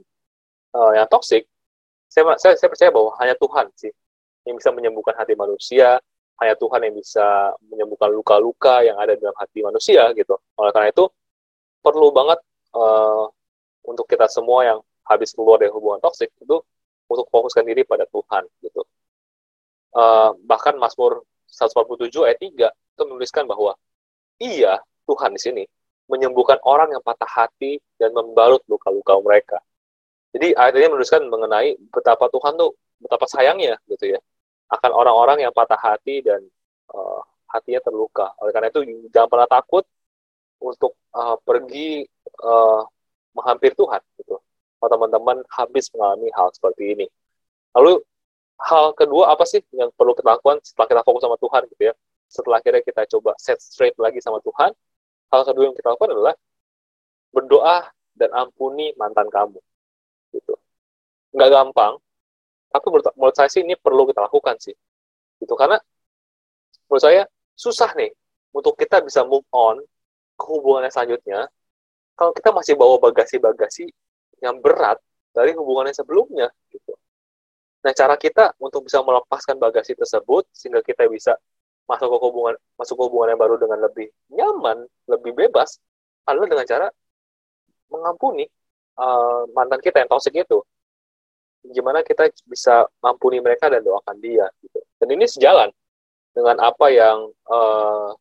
uh, 0.77 0.93
yang 0.93 1.09
toksik, 1.09 1.49
saya, 2.09 2.35
saya, 2.39 2.55
saya 2.57 2.69
percaya 2.71 2.91
bahwa 2.91 3.11
hanya 3.21 3.35
Tuhan 3.37 3.67
sih 3.77 3.93
yang 4.47 4.57
bisa 4.57 4.71
menyembuhkan 4.71 5.15
hati 5.19 5.35
manusia, 5.35 5.99
hanya 6.39 6.55
Tuhan 6.55 6.81
yang 6.87 6.95
bisa 6.95 7.53
menyembuhkan 7.67 8.13
luka-luka 8.13 8.85
yang 8.87 8.97
ada 9.01 9.19
dalam 9.19 9.35
hati 9.37 9.65
manusia 9.65 10.07
gitu. 10.15 10.39
Oleh 10.61 10.71
karena 10.71 10.89
itu 10.93 11.09
perlu 11.83 12.15
banget 12.15 12.39
uh, 12.77 13.27
untuk 13.87 14.07
kita 14.07 14.31
semua 14.31 14.67
yang 14.67 14.79
habis 15.07 15.33
keluar 15.33 15.59
dari 15.63 15.71
hubungan 15.71 16.03
toksik 16.03 16.31
itu 16.43 16.59
untuk 17.07 17.27
fokuskan 17.31 17.63
diri 17.67 17.87
pada 17.87 18.05
Tuhan 18.11 18.45
gitu. 18.63 18.83
Uh, 19.97 20.37
bahkan 20.45 20.77
Mazmur 20.77 21.25
147 21.49 22.11
ayat 22.27 22.39
3 22.43 22.69
itu 22.69 23.03
menuliskan 23.07 23.49
bahwa 23.49 23.79
iya 24.43 24.83
Tuhan 25.09 25.33
di 25.33 25.41
sini 25.41 25.65
menyembuhkan 26.11 26.61
orang 26.63 26.95
yang 26.95 27.03
patah 27.03 27.27
hati 27.27 27.83
dan 27.99 28.15
membalut 28.15 28.63
luka-luka 28.71 29.19
mereka. 29.23 29.59
Jadi 30.37 30.53
ayat 30.53 30.75
ini 30.77 30.93
menuliskan 30.93 31.25
mengenai 31.33 31.81
betapa 31.89 32.29
Tuhan 32.29 32.61
tuh 32.61 32.77
betapa 33.01 33.25
sayangnya 33.25 33.81
gitu 33.89 34.13
ya 34.13 34.21
akan 34.69 34.93
orang-orang 34.93 35.49
yang 35.49 35.53
patah 35.55 35.81
hati 35.81 36.21
dan 36.21 36.45
uh, 36.93 37.25
hatinya 37.49 37.81
terluka. 37.81 38.37
Oleh 38.45 38.53
karena 38.53 38.69
itu 38.69 38.85
jangan 39.15 39.33
pernah 39.33 39.49
takut 39.49 39.89
untuk 40.61 40.93
uh, 41.17 41.41
pergi 41.41 42.05
uh, 42.45 42.85
menghampir 43.33 43.73
Tuhan 43.73 44.03
gitu. 44.21 44.37
Kalau 44.77 44.91
teman-teman 44.93 45.41
habis 45.49 45.89
mengalami 45.97 46.29
hal 46.37 46.53
seperti 46.53 46.85
ini. 46.93 47.07
Lalu 47.73 48.05
hal 48.61 48.93
kedua 48.93 49.33
apa 49.33 49.49
sih 49.49 49.65
yang 49.73 49.89
perlu 49.97 50.13
kita 50.13 50.37
lakukan 50.37 50.61
setelah 50.61 50.89
kita 50.89 51.03
fokus 51.07 51.23
sama 51.25 51.37
Tuhan 51.41 51.63
gitu 51.73 51.83
ya? 51.93 51.95
Setelah 52.27 52.59
akhirnya 52.61 52.83
kita 52.83 53.03
coba 53.17 53.33
set 53.41 53.63
straight 53.63 53.95
lagi 53.97 54.19
sama 54.21 54.43
Tuhan, 54.43 54.75
hal 55.33 55.41
kedua 55.47 55.65
yang 55.71 55.77
kita 55.77 55.95
lakukan 55.95 56.13
adalah 56.13 56.35
berdoa 57.31 57.89
dan 58.17 58.31
ampuni 58.35 58.97
mantan 58.99 59.31
kamu. 59.31 59.61
Nggak 61.37 61.51
gampang, 61.53 62.01
tapi 62.73 62.87
menurut, 62.93 63.07
menurut 63.17 63.37
saya 63.37 63.49
sih 63.53 63.63
ini 63.65 63.77
perlu 63.77 64.09
kita 64.09 64.25
lakukan 64.25 64.57
sih. 64.61 64.77
Gitu 65.41 65.53
karena 65.53 65.77
menurut 66.89 67.03
saya 67.03 67.23
susah 67.57 67.93
nih 67.97 68.13
untuk 68.53 68.77
kita 68.77 69.01
bisa 69.05 69.25
move 69.25 69.45
on 69.53 69.81
ke 70.37 70.45
hubungan 70.49 70.85
yang 70.85 70.95
selanjutnya. 70.95 71.41
Kalau 72.17 72.33
kita 72.33 72.49
masih 72.53 72.81
bawa 72.81 72.97
bagasi-bagasi 73.01 73.93
yang 74.41 74.61
berat 74.61 74.97
dari 75.37 75.53
hubungan 75.53 75.93
yang 75.93 75.97
sebelumnya 75.97 76.49
gitu. 76.73 76.97
Nah, 77.85 77.93
cara 77.93 78.17
kita 78.17 78.57
untuk 78.57 78.89
bisa 78.89 79.05
melepaskan 79.05 79.61
bagasi 79.61 79.93
tersebut 79.93 80.49
sehingga 80.53 80.81
kita 80.81 81.05
bisa 81.13 81.37
masuk 81.87 82.09
ke 82.13 82.19
hubungan 82.19 82.55
masuk 82.75 82.99
ke 82.99 83.03
hubungan 83.07 83.37
yang 83.37 83.41
baru 83.41 83.57
dengan 83.61 83.79
lebih 83.85 84.09
nyaman, 84.33 84.89
lebih 85.07 85.33
bebas 85.37 85.79
adalah 86.27 86.49
dengan 86.51 86.67
cara 86.67 86.87
mengampuni 87.93 88.43
uh, 88.99 89.47
mantan 89.55 89.79
kita 89.79 90.03
yang 90.03 90.11
toxic 90.11 90.35
itu 90.35 90.59
gimana 91.73 92.03
kita 92.03 92.31
bisa 92.47 92.87
mampuni 93.03 93.41
mereka 93.43 93.71
dan 93.71 93.83
doakan 93.83 94.17
dia 94.19 94.47
gitu. 94.63 94.79
Dan 95.01 95.09
ini 95.15 95.27
sejalan 95.29 95.71
dengan 96.37 96.57
apa 96.61 96.87
yang 96.93 97.33
uh, 97.49 98.13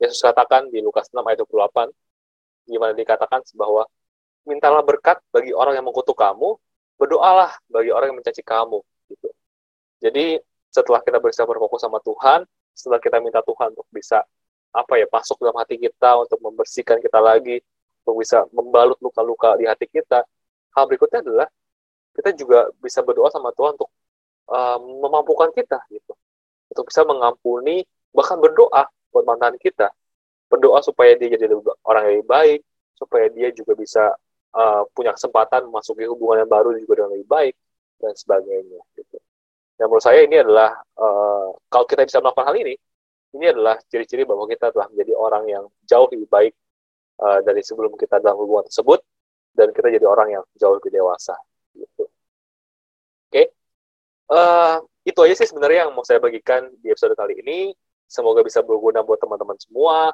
Yesus 0.00 0.24
katakan 0.24 0.72
di 0.72 0.80
Lukas 0.80 1.12
6 1.12 1.20
ayat 1.20 1.38
28 1.44 1.92
gimana 2.70 2.92
dikatakan 2.94 3.44
bahwa 3.58 3.84
mintalah 4.48 4.80
berkat 4.80 5.20
bagi 5.30 5.52
orang 5.52 5.76
yang 5.76 5.86
mengutuk 5.86 6.16
kamu, 6.16 6.56
berdoalah 6.96 7.52
bagi 7.68 7.90
orang 7.92 8.14
yang 8.14 8.18
mencaci 8.18 8.42
kamu 8.42 8.80
gitu. 9.12 9.28
Jadi 10.00 10.40
setelah 10.70 11.02
kita 11.04 11.18
bisa 11.20 11.44
berfokus 11.44 11.82
sama 11.82 11.98
Tuhan, 12.00 12.46
setelah 12.72 13.00
kita 13.02 13.18
minta 13.20 13.42
Tuhan 13.44 13.74
untuk 13.74 13.88
bisa 13.92 14.24
apa 14.70 14.94
ya 14.96 15.06
masuk 15.10 15.42
dalam 15.42 15.58
hati 15.58 15.76
kita 15.76 16.14
untuk 16.22 16.38
membersihkan 16.40 17.02
kita 17.02 17.18
lagi, 17.18 17.58
untuk 18.06 18.22
bisa 18.22 18.46
membalut 18.54 18.96
luka-luka 19.02 19.58
di 19.58 19.66
hati 19.66 19.90
kita, 19.90 20.22
hal 20.72 20.84
berikutnya 20.86 21.20
adalah 21.26 21.48
kita 22.16 22.34
juga 22.34 22.68
bisa 22.82 23.00
berdoa 23.04 23.30
sama 23.30 23.54
Tuhan 23.54 23.78
untuk 23.78 23.90
uh, 24.50 24.78
memampukan 24.78 25.50
kita 25.54 25.78
gitu 25.90 26.12
untuk 26.70 26.84
bisa 26.90 27.02
mengampuni 27.06 27.82
bahkan 28.10 28.38
berdoa 28.38 28.86
buat 29.10 29.24
mantan 29.26 29.58
kita 29.58 29.90
berdoa 30.50 30.82
supaya 30.82 31.14
dia 31.14 31.30
jadi 31.38 31.54
orang 31.86 32.02
yang 32.10 32.14
lebih 32.20 32.28
baik 32.28 32.60
supaya 32.98 33.26
dia 33.30 33.48
juga 33.54 33.72
bisa 33.78 34.12
uh, 34.54 34.82
punya 34.92 35.14
kesempatan 35.14 35.70
memasuki 35.70 36.04
hubungan 36.04 36.44
yang 36.44 36.50
baru 36.50 36.74
juga 36.76 37.00
dengan 37.00 37.10
lebih 37.14 37.28
baik 37.30 37.54
dan 38.02 38.12
sebagainya 38.12 38.80
gitu. 38.98 39.16
Dan 39.78 39.88
menurut 39.88 40.04
saya 40.04 40.20
ini 40.26 40.36
adalah 40.36 40.76
uh, 41.00 41.56
kalau 41.72 41.86
kita 41.88 42.04
bisa 42.04 42.20
melakukan 42.20 42.52
hal 42.52 42.56
ini, 42.60 42.74
ini 43.32 43.46
adalah 43.48 43.80
ciri-ciri 43.88 44.28
bahwa 44.28 44.44
kita 44.44 44.68
telah 44.74 44.90
menjadi 44.92 45.12
orang 45.16 45.44
yang 45.48 45.64
jauh 45.88 46.08
lebih 46.12 46.28
baik 46.28 46.52
uh, 47.22 47.40
dari 47.40 47.64
sebelum 47.64 47.96
kita 47.96 48.20
dalam 48.20 48.36
hubungan 48.36 48.68
tersebut 48.68 49.00
dan 49.56 49.72
kita 49.72 49.88
jadi 49.88 50.04
orang 50.04 50.28
yang 50.40 50.44
jauh 50.60 50.76
lebih 50.76 50.92
dewasa. 50.92 51.32
Oke, 51.76 51.86
okay. 53.30 53.46
uh, 54.30 54.34
eh, 54.34 54.74
itu 55.10 55.18
aja 55.22 55.34
sih 55.38 55.48
sebenarnya 55.48 55.86
yang 55.86 55.92
mau 55.94 56.02
saya 56.02 56.18
bagikan 56.18 56.66
di 56.82 56.90
episode 56.90 57.14
kali 57.14 57.38
ini. 57.40 57.70
Semoga 58.10 58.42
bisa 58.42 58.58
berguna 58.60 59.06
buat 59.06 59.22
teman-teman 59.22 59.54
semua. 59.62 60.10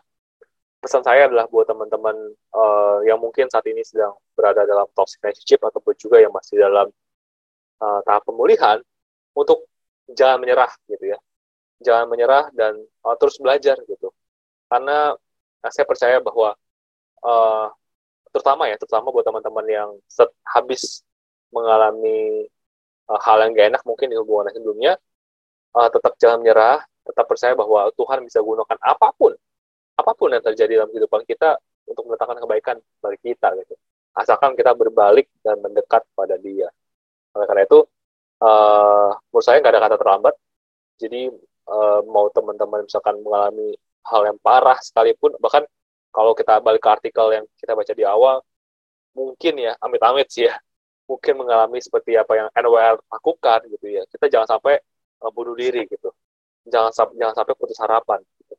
Pesan 0.84 1.00
saya 1.00 1.26
adalah 1.26 1.48
buat 1.48 1.64
teman-teman 1.64 2.12
uh, 2.52 3.00
yang 3.08 3.16
mungkin 3.16 3.48
saat 3.48 3.64
ini 3.64 3.80
sedang 3.80 4.12
berada 4.36 4.68
dalam 4.68 4.84
toxic 4.92 5.18
relationship 5.24 5.64
ataupun 5.64 5.96
juga 5.96 6.20
yang 6.20 6.30
masih 6.30 6.60
dalam 6.60 6.92
uh, 7.80 8.00
tahap 8.04 8.22
pemulihan 8.28 8.78
untuk 9.32 9.64
jangan 10.12 10.44
menyerah 10.44 10.68
gitu 10.86 11.16
ya. 11.16 11.18
Jangan 11.80 12.06
menyerah 12.12 12.52
dan 12.52 12.76
uh, 13.00 13.16
terus 13.16 13.40
belajar 13.40 13.80
gitu. 13.88 14.12
Karena 14.68 15.16
uh, 15.64 15.70
saya 15.72 15.88
percaya 15.88 16.20
bahwa 16.20 16.52
uh, 17.24 17.66
terutama 18.36 18.68
ya, 18.68 18.76
terutama 18.76 19.08
buat 19.08 19.24
teman-teman 19.24 19.66
yang 19.66 19.90
set, 20.04 20.28
habis 20.44 21.05
mengalami 21.54 22.46
uh, 23.10 23.20
hal 23.22 23.46
yang 23.46 23.52
gak 23.54 23.66
enak 23.74 23.82
mungkin 23.86 24.06
di 24.12 24.16
hubungan 24.18 24.50
sebelumnya, 24.50 24.98
uh, 25.74 25.88
tetap 25.90 26.18
jangan 26.18 26.42
menyerah, 26.42 26.82
tetap 27.06 27.24
percaya 27.26 27.54
bahwa 27.54 27.86
Tuhan 27.94 28.26
bisa 28.26 28.42
gunakan 28.42 28.78
apa 28.82 29.08
pun, 29.14 29.32
apa 29.96 30.12
pun 30.12 30.28
yang 30.34 30.44
terjadi 30.44 30.82
dalam 30.82 30.90
kehidupan 30.90 31.22
kita 31.24 31.56
untuk 31.86 32.10
mendatangkan 32.10 32.42
kebaikan 32.42 32.76
bagi 32.98 33.18
kita 33.32 33.54
gitu. 33.62 33.74
Asalkan 34.16 34.56
kita 34.56 34.72
berbalik 34.72 35.28
dan 35.44 35.60
mendekat 35.60 36.02
pada 36.16 36.40
Dia. 36.40 36.66
Oleh 37.36 37.46
karena 37.46 37.62
itu, 37.68 37.84
uh, 38.42 39.10
menurut 39.30 39.44
saya 39.44 39.60
nggak 39.60 39.72
ada 39.76 39.82
kata 39.86 39.96
terlambat. 40.00 40.34
Jadi 40.96 41.28
uh, 41.68 42.00
mau 42.08 42.32
teman-teman 42.32 42.88
misalkan 42.88 43.20
mengalami 43.20 43.76
hal 44.08 44.22
yang 44.24 44.38
parah 44.40 44.78
sekalipun, 44.80 45.36
bahkan 45.36 45.68
kalau 46.08 46.32
kita 46.32 46.64
balik 46.64 46.80
ke 46.80 46.88
artikel 46.88 47.26
yang 47.28 47.44
kita 47.60 47.76
baca 47.76 47.92
di 47.92 48.04
awal, 48.08 48.40
mungkin 49.12 49.60
ya, 49.60 49.76
amit-amit 49.84 50.32
sih 50.32 50.48
ya, 50.48 50.56
mungkin 51.06 51.34
mengalami 51.38 51.78
seperti 51.78 52.18
apa 52.18 52.32
yang 52.34 52.48
NWL 52.52 52.98
lakukan 53.06 53.60
gitu 53.70 53.86
ya. 53.86 54.02
Kita 54.10 54.26
jangan 54.26 54.58
sampai 54.58 54.78
uh, 55.22 55.30
bunuh 55.30 55.54
diri 55.54 55.86
gitu. 55.86 56.10
Jangan 56.66 56.90
jangan 57.14 57.34
sampai 57.34 57.54
putus 57.54 57.78
harapan. 57.78 58.20
Gitu. 58.42 58.54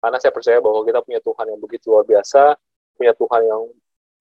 Karena 0.00 0.16
saya 0.20 0.32
percaya 0.32 0.58
bahwa 0.64 0.80
kita 0.84 1.00
punya 1.04 1.20
Tuhan 1.20 1.46
yang 1.52 1.60
begitu 1.60 1.86
luar 1.92 2.04
biasa, 2.08 2.56
punya 2.96 3.12
Tuhan 3.12 3.40
yang 3.44 3.62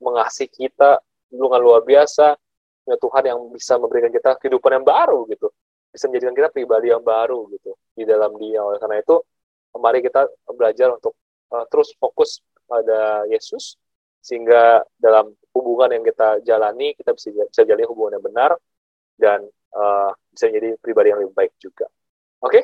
mengasihi 0.04 0.52
kita 0.52 1.00
dengan 1.32 1.60
luar 1.64 1.82
biasa, 1.88 2.36
punya 2.84 2.98
Tuhan 3.00 3.24
yang 3.32 3.40
bisa 3.56 3.74
memberikan 3.80 4.12
kita 4.12 4.36
kehidupan 4.44 4.84
yang 4.84 4.86
baru 4.86 5.24
gitu, 5.32 5.48
bisa 5.90 6.06
menjadikan 6.12 6.36
kita 6.36 6.50
pribadi 6.52 6.92
yang 6.92 7.04
baru 7.04 7.48
gitu 7.56 7.72
di 7.96 8.04
dalam 8.04 8.36
Dia. 8.36 8.60
Oleh 8.60 8.78
karena 8.84 9.00
itu, 9.00 9.16
mari 9.80 10.04
kita 10.04 10.28
belajar 10.52 10.94
untuk 10.94 11.16
uh, 11.56 11.66
terus 11.72 11.96
fokus 11.96 12.44
pada 12.68 13.24
Yesus 13.32 13.80
sehingga 14.24 14.84
dalam 15.00 15.36
hubungan 15.54 15.90
yang 15.94 16.04
kita 16.04 16.42
jalani 16.42 16.98
kita 16.98 17.14
bisa 17.14 17.30
bisa 17.32 17.62
jalani 17.64 17.86
hubungan 17.86 18.18
yang 18.20 18.26
benar 18.26 18.52
dan 19.18 19.40
uh, 19.74 20.12
bisa 20.34 20.50
menjadi 20.50 20.70
pribadi 20.82 21.08
yang 21.14 21.20
lebih 21.22 21.36
baik 21.38 21.54
juga. 21.62 21.86
Oke, 22.44 22.60
okay? 22.60 22.64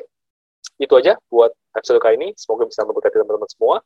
itu 0.82 0.92
aja 0.98 1.16
buat 1.30 1.54
episode 1.74 2.02
kali 2.02 2.14
ini. 2.18 2.28
Semoga 2.36 2.66
bisa 2.66 2.82
memberkati 2.84 3.16
teman-teman 3.16 3.50
semua. 3.50 3.76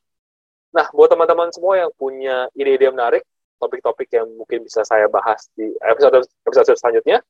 Nah, 0.75 0.87
buat 0.91 1.07
teman-teman 1.07 1.55
semua 1.55 1.79
yang 1.79 1.91
punya 1.95 2.51
ide-ide 2.59 2.91
menarik, 2.91 3.23
topik-topik 3.63 4.11
yang 4.11 4.27
mungkin 4.35 4.67
bisa 4.67 4.83
saya 4.83 5.07
bahas 5.07 5.47
di 5.55 5.71
episode 5.87 6.27
episode 6.43 6.75
selanjutnya, 6.75 7.23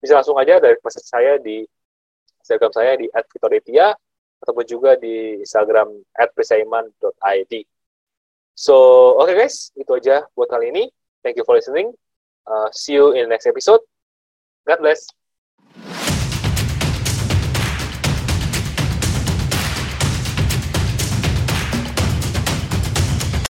bisa 0.00 0.16
langsung 0.16 0.36
aja 0.40 0.56
dari 0.56 0.80
message 0.80 1.08
saya 1.08 1.36
di 1.36 1.66
Instagram 2.40 2.72
saya 2.72 2.96
di 2.96 3.06
@victoritia 3.10 3.92
ataupun 4.40 4.64
juga 4.64 4.96
di 4.96 5.42
Instagram 5.44 5.92
@prisaiman.id. 6.32 7.52
So, 8.56 8.74
oke 9.20 9.28
okay 9.28 9.36
guys, 9.44 9.76
itu 9.76 9.92
aja 9.92 10.24
buat 10.32 10.48
kali 10.48 10.72
ini. 10.72 10.88
Thank 11.26 11.38
you 11.38 11.44
for 11.44 11.56
listening. 11.56 11.92
Uh, 12.46 12.70
see 12.70 12.92
you 12.92 13.10
in 13.10 13.22
the 13.22 13.28
next 13.28 13.48
episode. 13.48 13.80
God 14.64 14.78
bless. 14.78 15.08